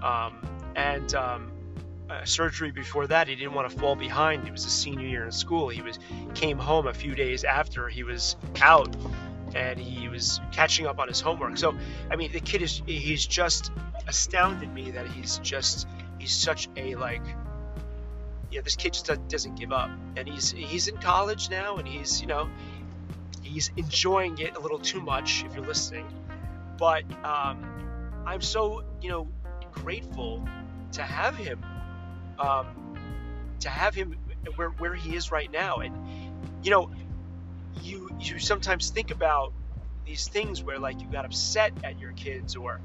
Um, 0.02 0.42
and 0.78 1.14
um, 1.14 1.52
surgery 2.24 2.72
before 2.72 3.06
that, 3.08 3.28
he 3.28 3.36
didn't 3.36 3.54
want 3.54 3.70
to 3.70 3.78
fall 3.78 3.96
behind. 3.96 4.46
He 4.46 4.52
was 4.52 4.66
a 4.66 4.70
senior 4.70 5.06
year 5.06 5.26
in 5.26 5.32
school. 5.34 5.68
He 5.68 5.82
was 5.82 6.00
came 6.34 6.58
home 6.58 6.88
a 6.88 6.94
few 6.94 7.16
days 7.16 7.44
after 7.44 7.90
he 7.90 8.04
was 8.04 8.38
out, 8.62 8.96
and 9.56 9.80
he 9.80 10.08
was 10.08 10.40
catching 10.52 10.88
up 10.88 11.00
on 11.00 11.08
his 11.08 11.20
homework. 11.22 11.58
So, 11.58 11.76
I 12.10 12.16
mean, 12.16 12.32
the 12.32 12.40
kid 12.40 12.62
is 12.62 12.82
he's 12.86 13.26
just 13.26 13.72
astounded 14.08 14.74
me 14.74 14.92
that 14.92 15.08
he's 15.08 15.38
just 15.40 15.88
he's 16.20 16.34
such 16.34 16.70
a 16.76 16.96
like 16.96 17.24
yeah, 18.52 18.60
this 18.62 18.76
kid 18.76 18.94
just 18.94 19.10
doesn't 19.30 19.56
give 19.56 19.72
up, 19.72 19.90
and 20.18 20.28
he's 20.28 20.52
he's 20.52 20.88
in 20.88 20.98
college 20.98 21.50
now, 21.50 21.78
and 21.78 21.88
he's 21.88 22.22
you 22.22 22.28
know 22.28 22.50
he's 23.42 23.72
enjoying 23.78 24.38
it 24.40 24.56
a 24.58 24.60
little 24.60 24.80
too 24.80 25.02
much 25.02 25.44
if 25.46 25.56
you're 25.56 25.66
listening. 25.66 26.06
But 26.78 27.04
um, 27.24 28.24
I'm 28.26 28.42
so 28.42 28.84
you 29.02 29.10
know 29.10 29.28
grateful 29.72 30.46
to 30.94 31.02
have 31.02 31.36
him, 31.38 31.64
um, 32.40 32.98
to 33.62 33.70
have 33.70 33.96
him 33.96 34.18
where 34.56 34.70
where 34.70 34.96
he 34.96 35.16
is 35.16 35.32
right 35.32 35.52
now. 35.52 35.78
And 35.78 35.96
you 36.62 36.72
know, 36.72 36.92
you 37.82 38.10
you 38.20 38.40
sometimes 38.40 38.90
think 38.90 39.12
about 39.12 39.54
these 40.06 40.28
things 40.28 40.64
where 40.64 40.80
like 40.80 41.00
you 41.02 41.08
got 41.08 41.26
upset 41.26 41.74
at 41.84 42.00
your 42.00 42.12
kids 42.14 42.56
or 42.56 42.82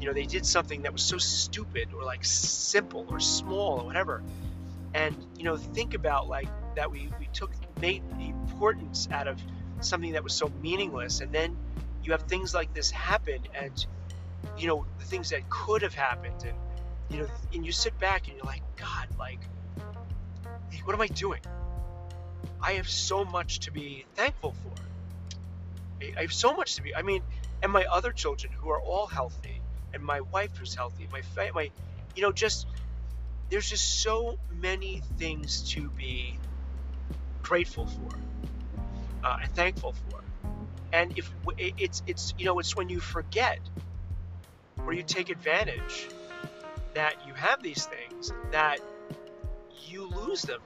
you 0.00 0.06
know 0.06 0.12
they 0.12 0.26
did 0.26 0.46
something 0.46 0.82
that 0.82 0.92
was 0.92 1.02
so 1.02 1.18
stupid 1.18 1.88
or 1.92 2.04
like 2.04 2.24
simple 2.24 3.06
or 3.10 3.20
small 3.20 3.80
or 3.80 3.84
whatever. 3.84 4.22
And 4.94 5.16
you 5.36 5.44
know 5.44 5.56
think 5.56 5.94
about 5.94 6.28
like 6.28 6.48
that 6.76 6.90
we 6.90 7.10
we 7.18 7.28
took 7.32 7.52
made 7.80 8.02
the 8.18 8.28
importance 8.28 9.08
out 9.10 9.28
of 9.28 9.40
something 9.80 10.12
that 10.12 10.24
was 10.24 10.34
so 10.34 10.50
meaningless. 10.60 11.20
And 11.20 11.32
then 11.32 11.56
you 12.02 12.12
have 12.12 12.22
things 12.22 12.54
like 12.54 12.72
this 12.74 12.90
happen 12.90 13.40
and 13.54 13.86
you 14.56 14.66
know 14.66 14.86
the 14.98 15.04
things 15.04 15.30
that 15.30 15.48
could 15.50 15.82
have 15.82 15.94
happened. 15.94 16.44
And 16.44 16.56
you 17.08 17.18
know 17.18 17.26
and 17.54 17.64
you 17.64 17.72
sit 17.72 17.98
back 17.98 18.28
and 18.28 18.36
you're 18.36 18.44
like 18.44 18.62
god 18.76 19.08
like 19.18 19.40
what 20.84 20.94
am 20.94 21.00
i 21.00 21.06
doing 21.08 21.40
i 22.62 22.72
have 22.72 22.88
so 22.88 23.24
much 23.24 23.60
to 23.60 23.72
be 23.72 24.06
thankful 24.14 24.54
for 24.62 24.74
i 26.18 26.22
have 26.22 26.32
so 26.32 26.54
much 26.54 26.76
to 26.76 26.82
be 26.82 26.94
i 26.94 27.02
mean 27.02 27.22
and 27.62 27.72
my 27.72 27.84
other 27.92 28.12
children 28.12 28.52
who 28.52 28.70
are 28.70 28.80
all 28.80 29.06
healthy 29.06 29.60
and 29.94 30.02
my 30.02 30.20
wife 30.20 30.56
who's 30.56 30.74
healthy 30.74 31.08
my 31.12 31.22
my 31.54 31.68
you 32.14 32.22
know 32.22 32.32
just 32.32 32.66
there's 33.50 33.68
just 33.68 34.02
so 34.02 34.38
many 34.50 35.02
things 35.18 35.72
to 35.72 35.90
be 35.90 36.38
grateful 37.42 37.86
for 37.86 38.10
uh, 39.24 39.36
and 39.42 39.54
thankful 39.54 39.92
for. 39.92 40.24
And 40.92 41.16
if 41.18 41.30
it's 41.56 42.02
it's 42.06 42.34
you 42.38 42.46
know 42.46 42.58
it's 42.58 42.74
when 42.76 42.88
you 42.88 43.00
forget 43.00 43.58
or 44.84 44.92
you 44.92 45.02
take 45.02 45.30
advantage 45.30 46.08
that 46.94 47.26
you 47.26 47.34
have 47.34 47.62
these 47.62 47.86
things 47.86 48.32
that 48.52 48.78
you 49.86 50.08
lose 50.08 50.42
them. 50.42 50.60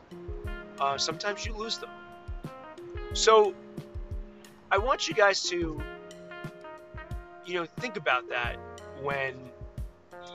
Uh, 0.82 0.98
sometimes 0.98 1.46
you 1.46 1.54
lose 1.54 1.78
them. 1.78 1.90
So 3.12 3.54
I 4.72 4.78
want 4.78 5.06
you 5.06 5.14
guys 5.14 5.40
to, 5.44 5.80
you 7.46 7.54
know, 7.54 7.66
think 7.78 7.96
about 7.96 8.28
that 8.30 8.56
when 9.00 9.34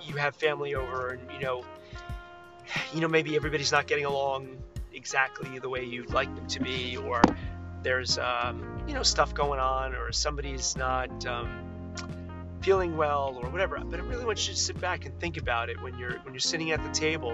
you 0.06 0.16
have 0.16 0.38
family 0.38 0.74
over 0.74 1.10
and 1.10 1.32
you 1.34 1.40
know, 1.40 1.66
you 2.94 3.02
know 3.02 3.10
maybe 3.10 3.36
everybody's 3.36 3.74
not 3.74 3.88
getting 3.88 4.06
along 4.06 4.48
exactly 4.94 5.60
the 5.60 5.68
way 5.68 5.84
you'd 5.84 6.14
like 6.14 6.34
them 6.34 6.48
to 6.48 6.62
be, 6.62 6.96
or 6.96 7.22
there's 7.84 8.18
um, 8.18 8.82
you 8.88 8.94
know 8.94 9.04
stuff 9.04 9.34
going 9.34 9.60
on, 9.60 9.96
or 9.96 10.14
somebody's 10.14 10.78
not. 10.78 11.26
Um, 11.26 11.64
feeling 12.62 12.98
well 12.98 13.40
or 13.42 13.50
whatever 13.52 13.80
but 13.86 13.98
i 14.00 14.04
really 14.04 14.26
want 14.26 14.46
you 14.46 14.54
to 14.54 14.60
sit 14.60 14.82
back 14.82 15.06
and 15.06 15.18
think 15.22 15.38
about 15.38 15.70
it 15.70 15.82
when 15.82 15.98
you're 15.98 16.18
when 16.24 16.34
you're 16.34 16.40
sitting 16.40 16.72
at 16.72 16.84
the 16.84 16.90
table 16.90 17.32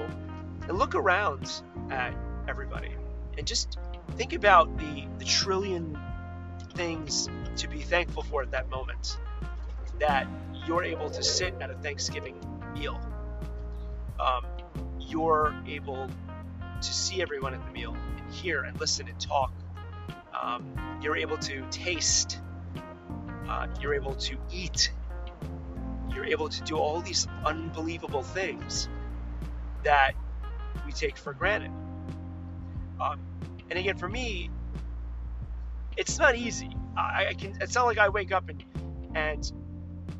and 0.68 0.78
look 0.78 0.94
around 0.94 1.50
at 1.90 2.14
everybody 2.48 2.93
and 3.38 3.48
just 3.48 3.78
think 4.18 4.34
about 4.34 4.78
the 4.78 5.08
the 5.20 5.26
trillion 5.26 5.98
things 6.74 7.30
to 7.58 7.68
be 7.68 7.80
thankful 7.80 8.24
for 8.24 8.42
at 8.42 8.52
that 8.52 8.70
moment 8.70 9.18
that 10.00 10.28
you're 10.66 10.84
able 10.84 11.10
to 11.10 11.24
sit 11.24 11.54
at 11.62 11.70
a 11.70 11.76
thanksgiving 11.76 12.36
meal. 12.74 13.00
Um, 14.20 14.46
you're 15.00 15.54
able 15.68 16.10
to 16.82 16.94
see 16.94 17.22
everyone 17.22 17.54
at 17.54 17.66
the 17.66 17.72
meal 17.72 17.96
and 18.18 18.34
hear 18.34 18.64
and 18.64 18.80
listen 18.80 19.08
and 19.08 19.20
talk. 19.20 19.52
Um, 20.40 21.00
you're 21.02 21.18
able 21.18 21.38
to 21.38 21.66
taste. 21.70 22.40
Uh, 23.48 23.68
you're 23.80 23.94
able 23.94 24.16
to 24.16 24.38
eat. 24.52 24.92
You're 26.14 26.26
able 26.26 26.50
to 26.50 26.62
do 26.64 26.78
all 26.78 27.02
these 27.02 27.28
unbelievable 27.46 28.24
things 28.24 28.90
that 29.84 30.14
we 30.86 30.92
take 30.92 31.18
for 31.18 31.34
granted. 31.34 31.72
Um, 33.00 33.20
and 33.70 33.80
again, 33.80 33.98
for 33.98 34.10
me, 34.10 34.50
it's 35.98 36.18
not 36.18 36.36
easy. 36.36 36.76
I, 36.98 37.28
I, 37.30 37.34
can. 37.34 37.58
It's 37.62 37.76
not 37.76 37.86
like 37.86 37.98
I 37.98 38.10
wake 38.10 38.32
up 38.32 38.50
and 38.50 38.64
and 39.16 39.52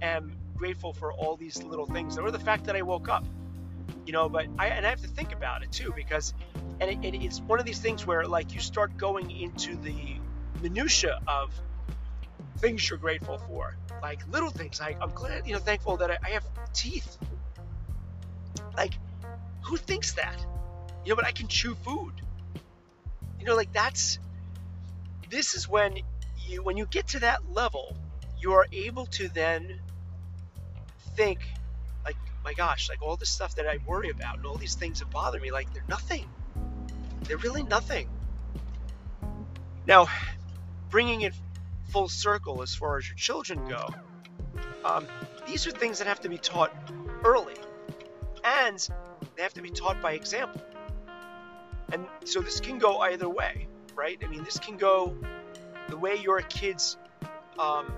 am 0.02 0.36
grateful 0.56 0.94
for 0.94 1.14
all 1.14 1.36
these 1.36 1.62
little 1.64 1.86
things, 1.86 2.18
or 2.18 2.32
the 2.32 2.40
fact 2.40 2.66
that 2.66 2.76
I 2.76 2.82
woke 2.82 3.10
up. 3.10 3.26
You 4.06 4.14
know, 4.14 4.30
but 4.30 4.48
I 4.58 4.68
and 4.68 4.86
I 4.86 4.90
have 4.90 5.02
to 5.02 5.08
think 5.08 5.34
about 5.34 5.64
it 5.64 5.72
too 5.72 5.94
because, 5.96 6.34
and 6.80 6.90
it, 6.90 7.14
it, 7.14 7.24
it's 7.24 7.40
one 7.42 7.60
of 7.60 7.66
these 7.66 7.80
things 7.80 8.06
where 8.06 8.26
like 8.26 8.54
you 8.54 8.60
start 8.60 8.98
going 8.98 9.32
into 9.32 9.76
the 9.78 10.18
minutia 10.62 11.20
of 11.28 11.54
things 12.58 12.90
you're 12.90 13.00
grateful 13.00 13.38
for, 13.38 13.78
like 14.02 14.20
little 14.32 14.50
things. 14.50 14.80
Like 14.80 14.98
I'm 15.02 15.12
glad, 15.12 15.48
you 15.48 15.54
know, 15.54 15.60
thankful 15.60 15.98
that 15.98 16.12
I, 16.12 16.18
I 16.24 16.30
have 16.32 16.46
teeth. 16.74 17.18
Like, 18.76 18.94
who 19.62 19.78
thinks 19.78 20.14
that? 20.14 20.46
You 21.06 21.12
know, 21.12 21.16
but 21.16 21.26
I 21.26 21.32
can 21.32 21.48
chew 21.48 21.76
food. 21.76 22.14
You 23.44 23.50
know, 23.50 23.56
like 23.58 23.74
that's. 23.74 24.20
This 25.30 25.54
is 25.54 25.68
when 25.68 25.98
you 26.48 26.64
when 26.64 26.78
you 26.78 26.86
get 26.86 27.10
to 27.10 27.20
that 27.20 27.52
level, 27.52 27.94
you 28.40 28.54
are 28.54 28.66
able 28.72 29.06
to 29.08 29.28
then 29.28 29.82
think, 31.18 31.40
like, 32.06 32.16
my 32.46 32.54
gosh, 32.54 32.88
like 32.88 33.02
all 33.02 33.18
this 33.18 33.30
stuff 33.30 33.56
that 33.56 33.68
I 33.68 33.80
worry 33.86 34.12
about 34.12 34.38
and 34.38 34.46
all 34.46 34.56
these 34.56 34.76
things 34.76 35.00
that 35.00 35.12
bother 35.12 35.42
me, 35.42 35.52
like 35.52 35.74
they're 35.74 35.84
nothing. 35.90 36.26
They're 37.24 37.36
really 37.36 37.64
nothing. 37.64 38.08
Now, 39.86 40.08
bringing 40.90 41.20
it 41.20 41.34
full 41.90 42.08
circle 42.08 42.62
as 42.62 42.74
far 42.74 42.98
as 42.98 43.10
your 43.10 43.18
children 43.18 43.68
go. 43.68 43.90
Um, 44.86 45.06
these 45.46 45.68
are 45.68 45.72
things 45.72 46.00
that 46.00 46.08
have 46.08 46.22
to 46.22 46.30
be 46.30 46.38
taught 46.38 46.74
early, 47.26 47.56
and 48.46 48.80
they 49.36 49.44
have 49.44 49.54
to 49.56 49.62
be 49.62 49.70
taught 49.70 50.02
by 50.02 50.14
example. 50.14 50.62
And 51.92 52.06
so 52.26 52.40
this 52.42 52.60
can 52.60 52.80
go 52.80 53.00
either 53.00 53.30
way, 53.30 53.68
right? 53.96 54.18
I 54.24 54.28
mean, 54.28 54.44
this 54.44 54.60
can 54.60 54.78
go 54.78 55.16
the 55.90 55.98
way 55.98 56.16
your 56.16 56.42
kids 56.42 56.98
um, 57.60 57.92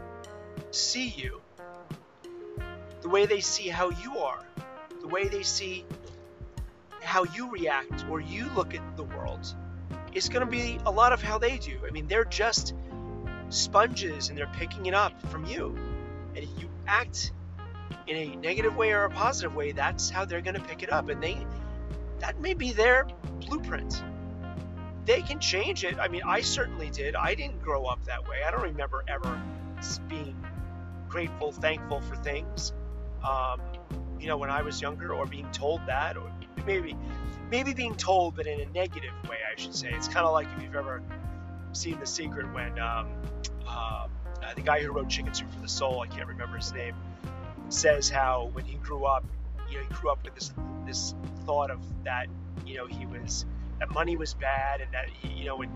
see 0.72 1.08
you, 1.08 1.42
the 3.02 3.10
way 3.10 3.26
they 3.26 3.40
see 3.40 3.70
how 3.70 3.90
you 3.92 4.18
are, 4.18 4.44
the 5.02 5.08
way 5.08 5.28
they 5.28 5.44
see 5.44 5.86
how 7.02 7.24
you 7.24 7.50
react 7.52 8.06
or 8.10 8.20
you 8.20 8.50
look 8.56 8.74
at 8.74 8.98
the 8.98 9.04
world 9.04 9.56
It's 10.14 10.28
going 10.28 10.46
to 10.46 10.52
be 10.52 10.80
a 10.86 10.92
lot 10.92 11.14
of 11.14 11.22
how 11.22 11.38
they 11.38 11.58
do. 11.58 11.80
I 11.88 11.92
mean, 11.92 12.08
they're 12.08 12.26
just 12.26 12.74
sponges 13.50 14.30
and 14.30 14.38
they're 14.38 14.52
picking 14.58 14.88
it 14.88 14.94
up 14.94 15.22
from 15.30 15.46
you. 15.46 15.76
And 16.36 16.44
if 16.44 16.50
you 16.60 16.70
act 16.88 17.32
in 18.08 18.18
a 18.18 18.36
negative 18.38 18.76
way 18.76 18.92
or 18.92 19.04
a 19.06 19.10
positive 19.10 19.56
way, 19.56 19.72
that's 19.72 20.10
how 20.10 20.26
they're 20.26 20.42
going 20.42 20.56
to 20.56 20.62
pick 20.62 20.84
it 20.84 20.92
up. 20.92 21.10
And 21.10 21.22
they, 21.22 21.46
that 22.26 22.42
may 22.42 22.56
be 22.56 22.72
their 22.72 23.06
blueprint. 23.42 24.04
They 25.06 25.22
can 25.22 25.40
change 25.40 25.84
it. 25.84 26.00
I 26.00 26.08
mean, 26.08 26.24
I 26.26 26.42
certainly 26.42 26.90
did. 26.90 27.16
I 27.16 27.36
didn't 27.36 27.62
grow 27.62 27.86
up 27.86 28.04
that 28.06 28.28
way. 28.28 28.38
I 28.46 28.50
don't 28.50 28.64
remember 28.64 29.04
ever 29.08 29.40
being 30.10 30.36
grateful, 31.08 31.52
thankful 31.52 32.02
for 32.02 32.16
things. 32.16 32.74
Um, 33.24 33.62
you 34.20 34.28
know, 34.28 34.38
when 34.38 34.50
I 34.50 34.64
was 34.64 34.82
younger, 34.82 35.14
or 35.14 35.28
being 35.28 35.48
told 35.52 35.86
that, 35.86 36.18
or 36.18 36.32
maybe, 36.66 36.98
maybe 37.52 37.76
being 37.76 37.94
told, 37.94 38.36
but 38.36 38.48
in 38.48 38.60
a 38.60 38.66
negative 38.72 39.14
way, 39.30 39.38
I 39.52 39.60
should 39.60 39.76
say. 39.76 39.92
It's 39.92 40.08
kind 40.08 40.26
of 40.26 40.34
like 40.34 40.48
if 40.58 40.64
you've 40.64 40.76
ever 40.76 41.04
seen 41.74 42.00
The 42.00 42.08
Secret 42.08 42.52
when 42.54 42.80
um, 42.80 43.10
uh, 43.68 44.08
the 44.56 44.62
guy 44.62 44.82
who 44.82 44.92
wrote 44.92 45.10
Chicken 45.10 45.34
Soup 45.36 45.52
for 45.54 45.62
the 45.62 45.68
Soul, 45.68 46.00
I 46.00 46.08
can't 46.08 46.28
remember 46.28 46.58
his 46.58 46.74
name, 46.74 46.96
says 47.70 48.10
how 48.10 48.50
when 48.54 48.66
he 48.66 48.78
grew 48.78 49.06
up, 49.06 49.24
you 49.76 49.82
know, 49.82 49.88
he 49.88 49.94
grew 49.96 50.12
up 50.12 50.24
with 50.24 50.36
this 50.36 50.54
this 50.86 51.16
thought 51.46 51.72
of 51.72 51.80
that, 52.04 52.28
you 52.66 52.76
know, 52.76 52.86
he 52.86 53.06
was 53.06 53.46
that 53.80 53.92
money 53.92 54.16
was 54.18 54.34
bad 54.34 54.82
and 54.82 54.92
that 54.94 55.10
he, 55.10 55.28
you 55.30 55.46
know 55.46 55.58
when 55.58 55.70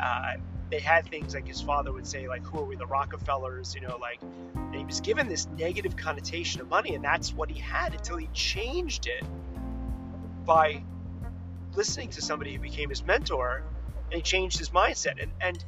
uh, 0.00 0.32
they 0.70 0.80
had 0.80 1.08
things 1.08 1.34
like 1.34 1.46
his 1.46 1.60
father 1.60 1.92
would 1.92 2.06
say 2.06 2.28
like 2.28 2.44
who 2.44 2.58
are 2.58 2.64
we 2.64 2.74
the 2.74 2.86
rockefellers 2.86 3.74
you 3.74 3.80
know 3.80 3.96
like 4.00 4.20
and 4.56 4.74
he 4.74 4.84
was 4.84 5.00
given 5.00 5.28
this 5.28 5.46
negative 5.56 5.96
connotation 5.96 6.60
of 6.60 6.68
money 6.68 6.96
and 6.96 7.04
that's 7.04 7.32
what 7.32 7.48
he 7.48 7.60
had 7.60 7.94
until 7.94 8.16
he 8.16 8.26
changed 8.32 9.06
it 9.06 9.24
by 10.44 10.82
listening 11.76 12.08
to 12.08 12.22
somebody 12.22 12.54
who 12.54 12.60
became 12.60 12.88
his 12.88 13.04
mentor 13.04 13.62
and 14.10 14.14
he 14.14 14.22
changed 14.22 14.58
his 14.58 14.70
mindset. 14.70 15.22
And 15.22 15.30
and 15.40 15.64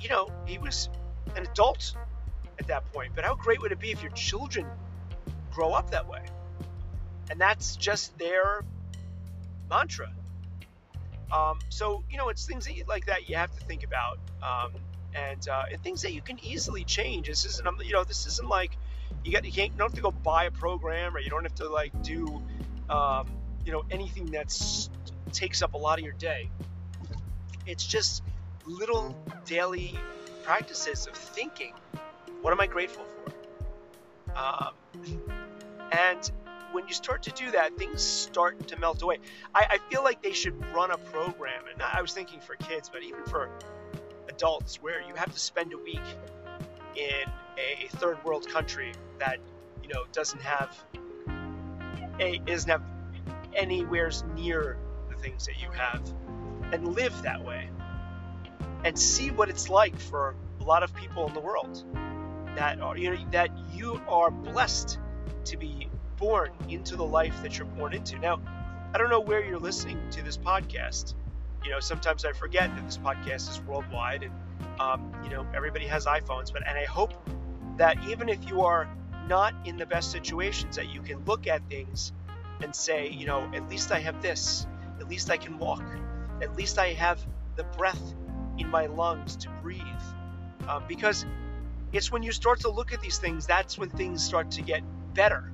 you 0.00 0.08
know, 0.08 0.30
he 0.46 0.58
was 0.58 0.88
an 1.36 1.44
adult 1.44 1.94
at 2.58 2.68
that 2.68 2.90
point. 2.92 3.12
But 3.14 3.24
how 3.24 3.34
great 3.34 3.60
would 3.60 3.72
it 3.72 3.80
be 3.80 3.90
if 3.90 4.02
your 4.02 4.12
children 4.12 4.66
grow 5.58 5.72
up 5.72 5.90
that 5.90 6.08
way? 6.08 6.22
And 7.30 7.40
that's 7.40 7.74
just 7.74 8.16
their 8.16 8.64
mantra. 9.68 10.08
Um, 11.32 11.58
so 11.68 12.04
you 12.08 12.16
know, 12.16 12.28
it's 12.28 12.46
things 12.46 12.64
that 12.66 12.76
you, 12.76 12.84
like 12.86 13.06
that 13.06 13.28
you 13.28 13.34
have 13.34 13.52
to 13.58 13.64
think 13.64 13.82
about, 13.82 14.18
um, 14.40 14.70
and, 15.14 15.48
uh, 15.48 15.64
and 15.72 15.82
things 15.82 16.02
that 16.02 16.12
you 16.12 16.22
can 16.22 16.38
easily 16.44 16.84
change. 16.84 17.26
This 17.26 17.44
isn't, 17.44 17.66
um, 17.66 17.76
you 17.84 17.92
know, 17.92 18.04
this 18.04 18.26
isn't 18.26 18.48
like 18.48 18.76
you 19.24 19.32
got 19.32 19.44
you 19.44 19.50
can't 19.50 19.72
you 19.72 19.78
don't 19.78 19.88
have 19.88 19.96
to 19.96 20.00
go 20.00 20.12
buy 20.12 20.44
a 20.44 20.50
program 20.50 21.16
or 21.16 21.18
you 21.18 21.28
don't 21.28 21.42
have 21.42 21.56
to 21.56 21.68
like 21.68 21.92
do, 22.02 22.40
um, 22.88 23.26
you 23.66 23.72
know, 23.72 23.82
anything 23.90 24.26
that 24.26 24.54
takes 25.32 25.60
up 25.60 25.74
a 25.74 25.78
lot 25.78 25.98
of 25.98 26.04
your 26.04 26.14
day. 26.14 26.48
It's 27.66 27.84
just 27.84 28.22
little 28.64 29.14
daily 29.44 29.98
practices 30.44 31.08
of 31.08 31.14
thinking. 31.14 31.74
What 32.42 32.52
am 32.52 32.60
I 32.60 32.68
grateful 32.68 33.04
for? 33.04 33.32
Um, 34.38 35.37
and 35.92 36.30
when 36.72 36.86
you 36.86 36.94
start 36.94 37.22
to 37.22 37.30
do 37.30 37.50
that, 37.52 37.76
things 37.78 38.02
start 38.02 38.68
to 38.68 38.78
melt 38.78 39.02
away. 39.02 39.18
I, 39.54 39.66
I, 39.70 39.78
feel 39.90 40.04
like 40.04 40.22
they 40.22 40.32
should 40.32 40.54
run 40.74 40.90
a 40.90 40.98
program, 40.98 41.62
and 41.72 41.82
I 41.82 42.02
was 42.02 42.12
thinking 42.12 42.40
for 42.40 42.56
kids, 42.56 42.90
but 42.92 43.02
even 43.02 43.24
for 43.24 43.48
adults, 44.28 44.82
where 44.82 45.00
you 45.00 45.14
have 45.14 45.32
to 45.32 45.38
spend 45.38 45.72
a 45.72 45.78
week 45.78 46.02
in 46.94 47.30
a 47.58 47.88
third 47.96 48.22
world 48.24 48.48
country 48.48 48.92
that 49.18 49.38
you 49.82 49.88
know 49.88 50.04
doesn't 50.12 50.42
have 50.42 50.76
a 52.20 52.38
doesn't 52.38 52.70
have 52.70 52.82
anywhere 53.54 54.10
near 54.34 54.76
the 55.08 55.16
things 55.16 55.46
that 55.46 55.60
you 55.60 55.70
have 55.70 56.02
and 56.72 56.94
live 56.94 57.22
that 57.22 57.44
way 57.44 57.68
and 58.84 58.98
see 58.98 59.30
what 59.30 59.48
it's 59.48 59.68
like 59.68 59.98
for 59.98 60.34
a 60.60 60.64
lot 60.64 60.82
of 60.82 60.94
people 60.94 61.26
in 61.26 61.34
the 61.34 61.40
world 61.40 61.84
that 62.56 62.80
are 62.80 62.96
you 62.96 63.10
know 63.10 63.24
that 63.30 63.50
you 63.72 64.00
are 64.08 64.30
blessed 64.30 64.98
to 65.44 65.56
be 65.56 65.88
born 66.16 66.50
into 66.68 66.96
the 66.96 67.04
life 67.04 67.42
that 67.42 67.56
you're 67.58 67.66
born 67.66 67.94
into 67.94 68.18
now 68.18 68.40
i 68.94 68.98
don't 68.98 69.10
know 69.10 69.20
where 69.20 69.44
you're 69.44 69.58
listening 69.58 69.98
to 70.10 70.22
this 70.22 70.36
podcast 70.36 71.14
you 71.64 71.70
know 71.70 71.80
sometimes 71.80 72.24
i 72.24 72.32
forget 72.32 72.74
that 72.74 72.84
this 72.84 72.98
podcast 72.98 73.50
is 73.50 73.60
worldwide 73.62 74.22
and 74.22 74.32
um, 74.80 75.12
you 75.24 75.30
know 75.30 75.46
everybody 75.54 75.86
has 75.86 76.06
iphones 76.06 76.52
but 76.52 76.66
and 76.66 76.76
i 76.76 76.84
hope 76.84 77.12
that 77.76 77.96
even 78.08 78.28
if 78.28 78.48
you 78.48 78.62
are 78.62 78.88
not 79.28 79.54
in 79.64 79.76
the 79.76 79.86
best 79.86 80.10
situations 80.10 80.76
that 80.76 80.88
you 80.92 81.00
can 81.02 81.18
look 81.24 81.46
at 81.46 81.62
things 81.68 82.12
and 82.62 82.74
say 82.74 83.08
you 83.08 83.26
know 83.26 83.48
at 83.54 83.68
least 83.68 83.92
i 83.92 83.98
have 84.00 84.20
this 84.22 84.66
at 85.00 85.08
least 85.08 85.30
I 85.30 85.36
can 85.36 85.58
walk. 85.58 85.84
At 86.42 86.56
least 86.56 86.78
I 86.78 86.88
have 86.88 87.20
the 87.56 87.64
breath 87.64 88.14
in 88.58 88.68
my 88.68 88.86
lungs 88.86 89.36
to 89.36 89.48
breathe. 89.62 89.82
Um, 90.68 90.84
because 90.88 91.24
it's 91.92 92.12
when 92.12 92.22
you 92.22 92.32
start 92.32 92.60
to 92.60 92.70
look 92.70 92.92
at 92.92 93.00
these 93.00 93.18
things, 93.18 93.46
that's 93.46 93.78
when 93.78 93.88
things 93.90 94.22
start 94.24 94.50
to 94.52 94.62
get 94.62 94.82
better. 95.14 95.52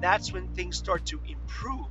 That's 0.00 0.32
when 0.32 0.48
things 0.48 0.76
start 0.78 1.06
to 1.06 1.20
improve. 1.26 1.88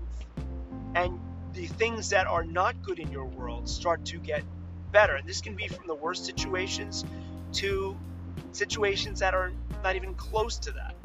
and 0.95 1.19
the 1.54 1.67
things 1.67 2.10
that 2.10 2.28
are 2.28 2.43
not 2.45 2.82
good 2.82 3.00
in 3.00 3.12
your 3.12 3.26
world 3.26 3.67
start 3.69 4.06
to 4.06 4.19
get 4.19 4.43
better. 4.91 5.15
And 5.15 5.28
this 5.28 5.41
can 5.41 5.56
be 5.56 5.67
from 5.67 5.88
the 5.88 5.95
worst 5.95 6.26
situations 6.26 7.06
to 7.54 8.00
situations 8.52 9.19
that 9.19 9.34
are 9.36 9.54
not 9.84 9.95
even 9.95 10.15
close 10.15 10.60
to 10.60 10.74
that. 10.74 10.95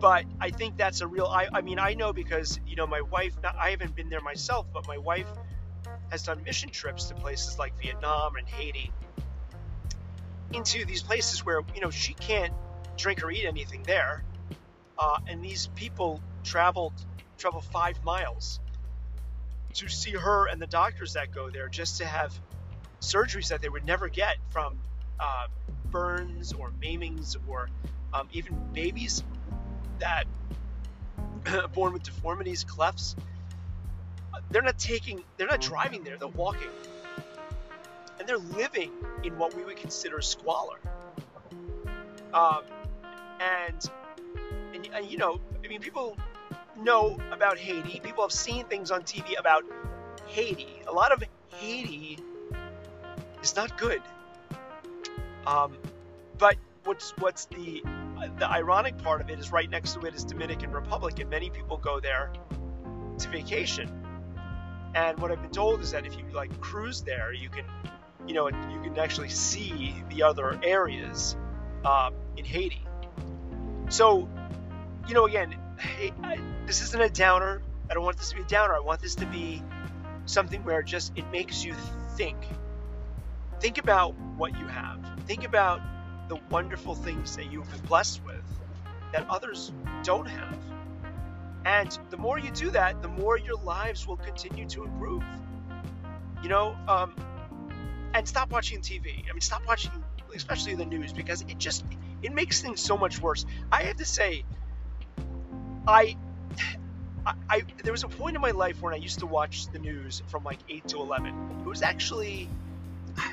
But 0.00 0.26
I 0.40 0.50
think 0.50 0.76
that's 0.76 1.00
a 1.00 1.06
real. 1.06 1.26
I, 1.26 1.48
I 1.54 1.62
mean, 1.62 1.78
I 1.78 1.94
know 1.94 2.12
because 2.12 2.58
you 2.66 2.76
know 2.76 2.86
my 2.86 3.02
wife. 3.02 3.34
Not, 3.42 3.56
I 3.60 3.70
haven't 3.70 3.94
been 3.96 4.08
there 4.10 4.20
myself, 4.20 4.66
but 4.72 4.86
my 4.88 4.98
wife 4.98 5.28
has 6.10 6.24
done 6.24 6.42
mission 6.44 6.70
trips 6.70 7.06
to 7.06 7.14
places 7.14 7.58
like 7.58 7.74
Vietnam 7.80 8.36
and 8.36 8.48
Haiti, 8.48 8.92
into 10.52 10.84
these 10.84 11.02
places 11.02 11.44
where 11.44 11.60
you 11.74 11.80
know 11.80 11.90
she 11.90 12.14
can't 12.14 12.54
drink 13.02 13.22
or 13.24 13.30
eat 13.30 13.44
anything 13.44 13.82
there, 13.82 14.22
uh, 14.98 15.18
and 15.26 15.42
these 15.42 15.66
people 15.74 16.20
traveled 16.44 16.94
travel 17.36 17.60
five 17.60 18.02
miles 18.04 18.60
to 19.74 19.88
see 19.88 20.12
her 20.12 20.46
and 20.46 20.62
the 20.62 20.66
doctors 20.66 21.14
that 21.14 21.32
go 21.32 21.50
there 21.50 21.68
just 21.68 21.98
to 21.98 22.04
have 22.04 22.32
surgeries 23.00 23.48
that 23.48 23.60
they 23.60 23.68
would 23.68 23.84
never 23.84 24.08
get 24.08 24.36
from 24.50 24.78
uh, 25.18 25.46
burns 25.90 26.52
or 26.52 26.70
maimings 26.80 27.36
or 27.48 27.68
um, 28.14 28.28
even 28.32 28.56
babies 28.72 29.24
that 29.98 30.24
born 31.72 31.92
with 31.92 32.02
deformities, 32.04 32.64
clefts. 32.64 33.16
They're 34.50 34.62
not 34.62 34.78
taking, 34.78 35.24
they're 35.36 35.46
not 35.46 35.60
driving 35.60 36.04
there, 36.04 36.16
they're 36.18 36.28
walking. 36.28 36.68
And 38.18 38.28
they're 38.28 38.38
living 38.38 38.92
in 39.24 39.36
what 39.38 39.54
we 39.54 39.64
would 39.64 39.76
consider 39.76 40.20
squalor. 40.20 40.78
Um, 42.32 42.62
and, 43.42 43.90
and, 44.74 44.88
and, 44.94 45.10
you 45.10 45.18
know, 45.18 45.40
I 45.64 45.68
mean, 45.68 45.80
people 45.80 46.16
know 46.78 47.18
about 47.30 47.58
Haiti. 47.58 48.00
People 48.00 48.22
have 48.22 48.32
seen 48.32 48.64
things 48.66 48.90
on 48.90 49.02
TV 49.02 49.38
about 49.38 49.64
Haiti. 50.26 50.82
A 50.86 50.92
lot 50.92 51.12
of 51.12 51.22
Haiti 51.50 52.18
is 53.42 53.56
not 53.56 53.76
good. 53.78 54.02
Um, 55.46 55.76
but 56.38 56.56
what's 56.84 57.10
what's 57.18 57.46
the 57.46 57.82
the 58.38 58.48
ironic 58.48 58.96
part 58.98 59.20
of 59.20 59.30
it 59.30 59.38
is 59.38 59.50
right 59.50 59.68
next 59.68 59.94
to 59.94 60.00
it 60.06 60.14
is 60.14 60.24
Dominican 60.24 60.70
Republic, 60.70 61.18
and 61.18 61.28
many 61.28 61.50
people 61.50 61.76
go 61.76 61.98
there 61.98 62.32
to 63.18 63.28
vacation. 63.28 63.90
And 64.94 65.18
what 65.18 65.32
I've 65.32 65.40
been 65.40 65.50
told 65.50 65.80
is 65.80 65.90
that 65.92 66.06
if 66.06 66.16
you 66.16 66.24
like 66.32 66.60
cruise 66.60 67.02
there, 67.02 67.32
you 67.32 67.48
can, 67.48 67.64
you 68.26 68.34
know, 68.34 68.48
you 68.48 68.80
can 68.82 68.98
actually 68.98 69.30
see 69.30 69.94
the 70.10 70.22
other 70.22 70.58
areas 70.62 71.36
uh, 71.84 72.10
in 72.36 72.44
Haiti. 72.44 72.81
So, 73.92 74.26
you 75.06 75.12
know, 75.12 75.26
again, 75.26 75.54
I, 75.78 76.40
this 76.64 76.80
isn't 76.80 77.02
a 77.02 77.10
downer. 77.10 77.60
I 77.90 77.94
don't 77.94 78.04
want 78.04 78.16
this 78.16 78.30
to 78.30 78.36
be 78.36 78.40
a 78.40 78.46
downer. 78.46 78.74
I 78.74 78.80
want 78.80 79.02
this 79.02 79.14
to 79.16 79.26
be 79.26 79.62
something 80.24 80.64
where 80.64 80.82
just 80.82 81.12
it 81.14 81.30
makes 81.30 81.62
you 81.62 81.74
think. 82.16 82.38
Think 83.60 83.76
about 83.76 84.14
what 84.38 84.58
you 84.58 84.66
have. 84.66 84.98
Think 85.26 85.44
about 85.44 85.82
the 86.30 86.38
wonderful 86.48 86.94
things 86.94 87.36
that 87.36 87.52
you've 87.52 87.70
been 87.70 87.82
blessed 87.82 88.24
with 88.24 88.42
that 89.12 89.28
others 89.28 89.72
don't 90.02 90.24
have. 90.24 90.56
And 91.66 91.98
the 92.08 92.16
more 92.16 92.38
you 92.38 92.50
do 92.50 92.70
that, 92.70 93.02
the 93.02 93.08
more 93.08 93.36
your 93.36 93.62
lives 93.62 94.08
will 94.08 94.16
continue 94.16 94.66
to 94.70 94.84
improve. 94.84 95.22
You 96.42 96.48
know, 96.48 96.78
um, 96.88 97.14
and 98.14 98.26
stop 98.26 98.52
watching 98.52 98.80
TV. 98.80 99.28
I 99.28 99.32
mean, 99.34 99.42
stop 99.42 99.60
watching, 99.66 99.92
especially 100.34 100.74
the 100.74 100.84
news, 100.84 101.12
because 101.12 101.42
it 101.42 101.58
just 101.58 101.84
it 102.22 102.32
makes 102.32 102.60
things 102.60 102.80
so 102.80 102.96
much 102.96 103.20
worse. 103.20 103.44
I 103.70 103.82
have 103.84 103.96
to 103.96 104.04
say, 104.04 104.44
I, 105.86 106.16
I, 107.26 107.34
I 107.48 107.62
there 107.82 107.92
was 107.92 108.04
a 108.04 108.08
point 108.08 108.36
in 108.36 108.42
my 108.42 108.52
life 108.52 108.80
when 108.80 108.94
I 108.94 108.98
used 108.98 109.20
to 109.20 109.26
watch 109.26 109.66
the 109.68 109.78
news 109.78 110.22
from 110.28 110.44
like 110.44 110.58
eight 110.68 110.88
to 110.88 110.98
eleven. 110.98 111.34
It 111.60 111.66
was 111.66 111.82
actually 111.82 112.48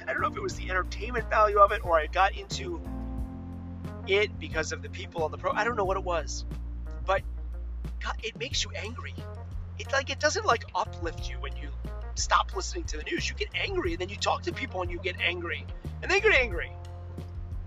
I 0.07 0.13
don't 0.13 0.21
know 0.21 0.27
if 0.27 0.35
it 0.35 0.43
was 0.43 0.55
the 0.55 0.69
entertainment 0.69 1.29
value 1.29 1.59
of 1.59 1.71
it 1.71 1.85
or 1.85 1.97
I 1.97 2.07
got 2.07 2.35
into 2.35 2.81
it 4.07 4.37
because 4.39 4.71
of 4.71 4.81
the 4.81 4.89
people 4.89 5.23
on 5.23 5.31
the 5.31 5.37
pro. 5.37 5.51
I 5.51 5.63
don't 5.63 5.75
know 5.75 5.85
what 5.85 5.97
it 5.97 6.03
was, 6.03 6.45
but 7.05 7.21
God, 8.03 8.15
it 8.23 8.37
makes 8.39 8.63
you 8.63 8.71
angry. 8.75 9.13
It 9.77 9.91
like 9.91 10.09
it 10.09 10.19
doesn't 10.19 10.45
like 10.45 10.65
uplift 10.75 11.29
you 11.29 11.37
when 11.39 11.55
you 11.55 11.69
stop 12.15 12.55
listening 12.55 12.83
to 12.85 12.97
the 12.97 13.03
news. 13.03 13.29
You 13.29 13.35
get 13.35 13.49
angry, 13.53 13.93
and 13.93 14.01
then 14.01 14.09
you 14.09 14.17
talk 14.17 14.43
to 14.43 14.51
people 14.51 14.81
and 14.81 14.91
you 14.91 14.99
get 14.99 15.15
angry, 15.21 15.65
and 16.01 16.09
they 16.09 16.19
get 16.19 16.33
angry. 16.33 16.71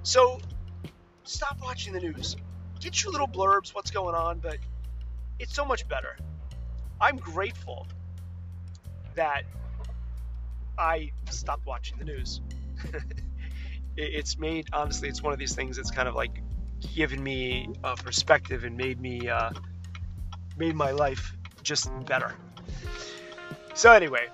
So 0.03 0.40
stop 1.25 1.59
watching 1.62 1.92
the 1.92 2.01
news. 2.01 2.37
Get 2.81 3.03
your 3.03 3.12
little 3.12 3.29
blurbs, 3.29 3.75
what's 3.75 3.90
going 3.90 4.14
on, 4.14 4.40
but 4.40 4.59
it's 5.38 5.55
so 5.55 5.64
much 5.64 5.88
better. 5.88 6.16
I'm 7.01 7.16
grateful 7.16 7.87
that 9.14 9.42
I 10.79 11.12
stopped 11.31 11.66
watching 11.66 11.99
the 11.99 12.05
news. 12.05 12.40
it's 13.97 14.38
made 14.38 14.68
honestly, 14.73 15.09
it's 15.09 15.23
one 15.23 15.33
of 15.33 15.38
these 15.38 15.55
things 15.55 15.77
that's 15.77 15.90
kind 15.90 16.09
of 16.09 16.14
like 16.14 16.42
given 16.95 17.23
me 17.23 17.68
a 17.85 17.95
perspective 17.97 18.64
and 18.64 18.77
made 18.77 19.01
me 19.01 19.29
uh, 19.29 19.51
made 20.57 20.75
my 20.75 20.90
life 20.90 21.37
just 21.62 21.90
better. 22.07 22.35
So 23.75 23.92
anyway, 23.92 24.27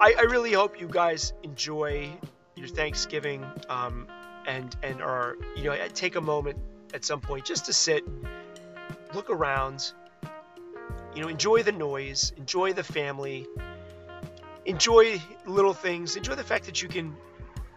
I, 0.00 0.14
I 0.18 0.22
really 0.22 0.52
hope 0.52 0.80
you 0.80 0.88
guys 0.88 1.32
enjoy 1.42 2.10
your 2.56 2.68
Thanksgiving 2.68 3.44
um, 3.68 4.06
and 4.46 4.74
and 4.82 5.02
are 5.02 5.36
you 5.56 5.64
know 5.64 5.76
take 5.94 6.16
a 6.16 6.20
moment 6.20 6.58
at 6.94 7.04
some 7.04 7.20
point 7.20 7.44
just 7.44 7.66
to 7.66 7.72
sit, 7.72 8.04
look 9.14 9.28
around, 9.28 9.92
you 11.14 11.20
know, 11.20 11.28
enjoy 11.28 11.62
the 11.62 11.72
noise, 11.72 12.32
enjoy 12.36 12.72
the 12.72 12.84
family, 12.84 13.46
enjoy 14.64 15.20
little 15.44 15.74
things, 15.74 16.16
enjoy 16.16 16.36
the 16.36 16.44
fact 16.44 16.66
that 16.66 16.80
you 16.80 16.88
can 16.88 17.16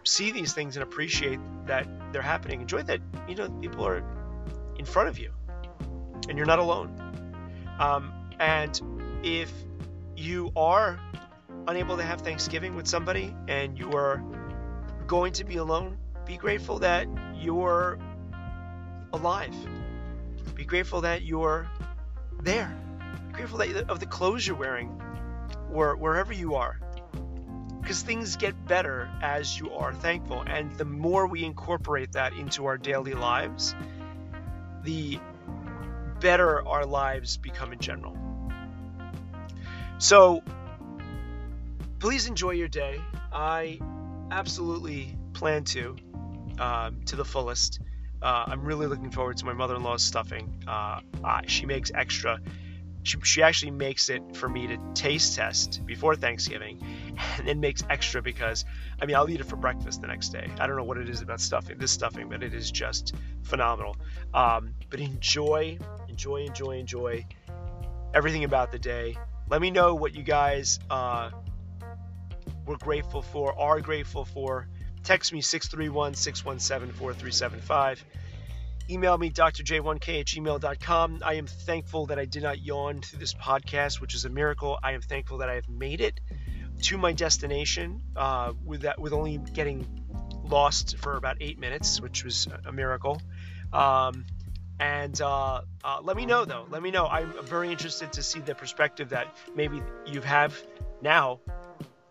see 0.04 0.30
these 0.30 0.52
things 0.52 0.76
and 0.76 0.82
appreciate 0.84 1.40
that 1.66 1.86
they're 2.12 2.22
happening. 2.22 2.60
Enjoy 2.60 2.82
that, 2.82 3.00
you 3.28 3.34
know, 3.34 3.50
people 3.60 3.86
are 3.86 4.02
in 4.78 4.84
front 4.84 5.08
of 5.08 5.18
you 5.18 5.32
and 6.28 6.38
you're 6.38 6.46
not 6.46 6.60
alone. 6.60 6.94
Um, 7.80 8.12
and 8.38 8.80
if 9.24 9.52
you 10.16 10.52
are 10.56 10.98
unable 11.66 11.96
to 11.96 12.02
have 12.02 12.20
Thanksgiving 12.20 12.76
with 12.76 12.86
somebody 12.86 13.34
and 13.48 13.78
you 13.78 13.92
are 13.92 14.22
going 15.08 15.32
to 15.32 15.44
be 15.44 15.56
alone, 15.56 15.98
be 16.24 16.36
grateful 16.36 16.78
that 16.78 17.08
you're 17.34 17.98
alive. 19.12 19.54
Be 20.54 20.64
grateful 20.64 21.00
that 21.00 21.22
you're 21.22 21.66
there. 22.42 22.72
Be 23.28 23.32
grateful 23.32 23.58
that 23.58 23.90
of 23.90 23.98
the 23.98 24.06
clothes 24.06 24.46
you're 24.46 24.56
wearing 24.56 25.02
or 25.72 25.96
wherever 25.96 26.32
you 26.32 26.54
are 26.54 26.78
because 27.88 28.02
things 28.02 28.36
get 28.36 28.66
better 28.66 29.08
as 29.22 29.58
you 29.58 29.72
are 29.72 29.94
thankful. 29.94 30.42
And 30.46 30.70
the 30.76 30.84
more 30.84 31.26
we 31.26 31.42
incorporate 31.42 32.12
that 32.12 32.34
into 32.34 32.66
our 32.66 32.76
daily 32.76 33.14
lives, 33.14 33.74
the 34.84 35.18
better 36.20 36.68
our 36.68 36.84
lives 36.84 37.38
become 37.38 37.72
in 37.72 37.78
general. 37.78 38.14
So 39.96 40.42
please 41.98 42.26
enjoy 42.26 42.50
your 42.50 42.68
day. 42.68 43.00
I 43.32 43.80
absolutely 44.30 45.16
plan 45.32 45.64
to, 45.64 45.96
um, 46.58 47.02
to 47.06 47.16
the 47.16 47.24
fullest. 47.24 47.80
Uh, 48.20 48.44
I'm 48.48 48.64
really 48.64 48.86
looking 48.86 49.10
forward 49.10 49.36
to 49.38 49.44
my 49.44 49.52
mother 49.52 49.76
in 49.76 49.82
law's 49.82 50.02
stuffing. 50.02 50.62
Uh, 50.66 51.00
uh, 51.24 51.40
she 51.46 51.66
makes 51.66 51.90
extra 51.94 52.40
she, 53.08 53.18
she 53.22 53.42
actually 53.42 53.70
makes 53.70 54.08
it 54.10 54.36
for 54.36 54.48
me 54.48 54.66
to 54.66 54.78
taste 54.94 55.36
test 55.36 55.84
before 55.86 56.14
Thanksgiving 56.14 56.78
and 57.38 57.48
then 57.48 57.60
makes 57.60 57.82
extra 57.88 58.20
because 58.20 58.64
I 59.00 59.06
mean 59.06 59.16
I'll 59.16 59.28
eat 59.30 59.40
it 59.40 59.46
for 59.46 59.56
breakfast 59.56 60.02
the 60.02 60.08
next 60.08 60.28
day. 60.28 60.46
I 60.58 60.66
don't 60.66 60.76
know 60.76 60.84
what 60.84 60.98
it 60.98 61.08
is 61.08 61.22
about 61.22 61.40
stuffing 61.40 61.78
this 61.78 61.90
stuffing, 61.90 62.28
but 62.28 62.42
it 62.42 62.54
is 62.54 62.70
just 62.70 63.14
phenomenal. 63.42 63.96
Um, 64.34 64.74
but 64.90 65.00
enjoy, 65.00 65.78
enjoy, 66.08 66.44
enjoy, 66.44 66.78
enjoy 66.78 67.26
everything 68.14 68.44
about 68.44 68.72
the 68.72 68.78
day. 68.78 69.16
Let 69.48 69.62
me 69.62 69.70
know 69.70 69.94
what 69.94 70.14
you 70.14 70.22
guys 70.22 70.78
uh, 70.90 71.30
were 72.68 72.76
grateful 72.78 73.22
for, 73.22 73.58
are 73.58 73.80
grateful 73.80 74.24
for. 74.24 74.68
Text 75.02 75.32
me 75.32 75.40
631 75.40 76.14
617 76.14 76.94
4375 76.94 78.04
Email 78.90 79.18
me, 79.18 79.30
drj1k 79.30 80.20
at 80.20 80.26
gmail.com. 80.26 81.18
I 81.22 81.34
am 81.34 81.46
thankful 81.46 82.06
that 82.06 82.18
I 82.18 82.24
did 82.24 82.42
not 82.42 82.62
yawn 82.62 83.02
through 83.02 83.18
this 83.18 83.34
podcast, 83.34 84.00
which 84.00 84.14
is 84.14 84.24
a 84.24 84.30
miracle. 84.30 84.78
I 84.82 84.92
am 84.92 85.02
thankful 85.02 85.38
that 85.38 85.50
I 85.50 85.56
have 85.56 85.68
made 85.68 86.00
it 86.00 86.18
to 86.84 86.96
my 86.96 87.12
destination 87.12 88.00
uh, 88.16 88.54
with 88.64 88.82
that, 88.82 88.98
with 88.98 89.12
only 89.12 89.36
getting 89.52 89.86
lost 90.42 90.96
for 90.96 91.18
about 91.18 91.36
eight 91.42 91.58
minutes, 91.58 92.00
which 92.00 92.24
was 92.24 92.48
a 92.64 92.72
miracle. 92.72 93.20
Um, 93.74 94.24
and 94.80 95.20
uh, 95.20 95.60
uh, 95.84 95.98
let 96.02 96.16
me 96.16 96.24
know, 96.24 96.46
though. 96.46 96.66
Let 96.70 96.82
me 96.82 96.90
know. 96.90 97.06
I'm 97.06 97.34
very 97.44 97.70
interested 97.70 98.14
to 98.14 98.22
see 98.22 98.40
the 98.40 98.54
perspective 98.54 99.10
that 99.10 99.36
maybe 99.54 99.82
you 100.06 100.22
have 100.22 100.58
now 101.02 101.40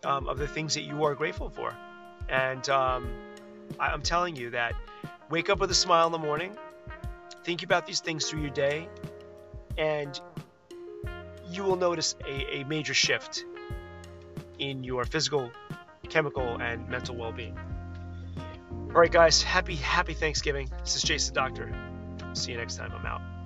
um, 0.08 0.26
of 0.26 0.38
the 0.38 0.48
things 0.48 0.74
that 0.74 0.82
you 0.82 1.04
are 1.04 1.14
grateful 1.14 1.50
for. 1.50 1.76
And 2.28 2.68
um, 2.68 3.08
I, 3.78 3.88
I'm 3.88 4.02
telling 4.02 4.34
you 4.34 4.50
that 4.50 4.74
wake 5.30 5.50
up 5.50 5.60
with 5.60 5.70
a 5.70 5.74
smile 5.74 6.06
in 6.06 6.12
the 6.12 6.18
morning, 6.18 6.56
think 7.44 7.62
about 7.62 7.86
these 7.86 8.00
things 8.00 8.28
through 8.28 8.40
your 8.40 8.50
day, 8.50 8.88
and 9.76 10.18
you 11.50 11.62
will 11.62 11.76
notice 11.76 12.16
a, 12.26 12.60
a 12.60 12.64
major 12.64 12.94
shift 12.94 13.44
in 14.58 14.82
your 14.82 15.04
physical, 15.04 15.50
chemical, 16.08 16.60
and 16.60 16.88
mental 16.88 17.14
well 17.14 17.32
being. 17.32 17.56
All 18.70 19.00
right, 19.00 19.12
guys, 19.12 19.42
happy, 19.42 19.76
happy 19.76 20.14
Thanksgiving. 20.14 20.70
This 20.80 20.96
is 20.96 21.02
Jason 21.02 21.34
Doctor. 21.34 21.72
See 22.32 22.52
you 22.52 22.58
next 22.58 22.76
time. 22.76 22.92
I'm 22.92 23.04
out. 23.04 23.37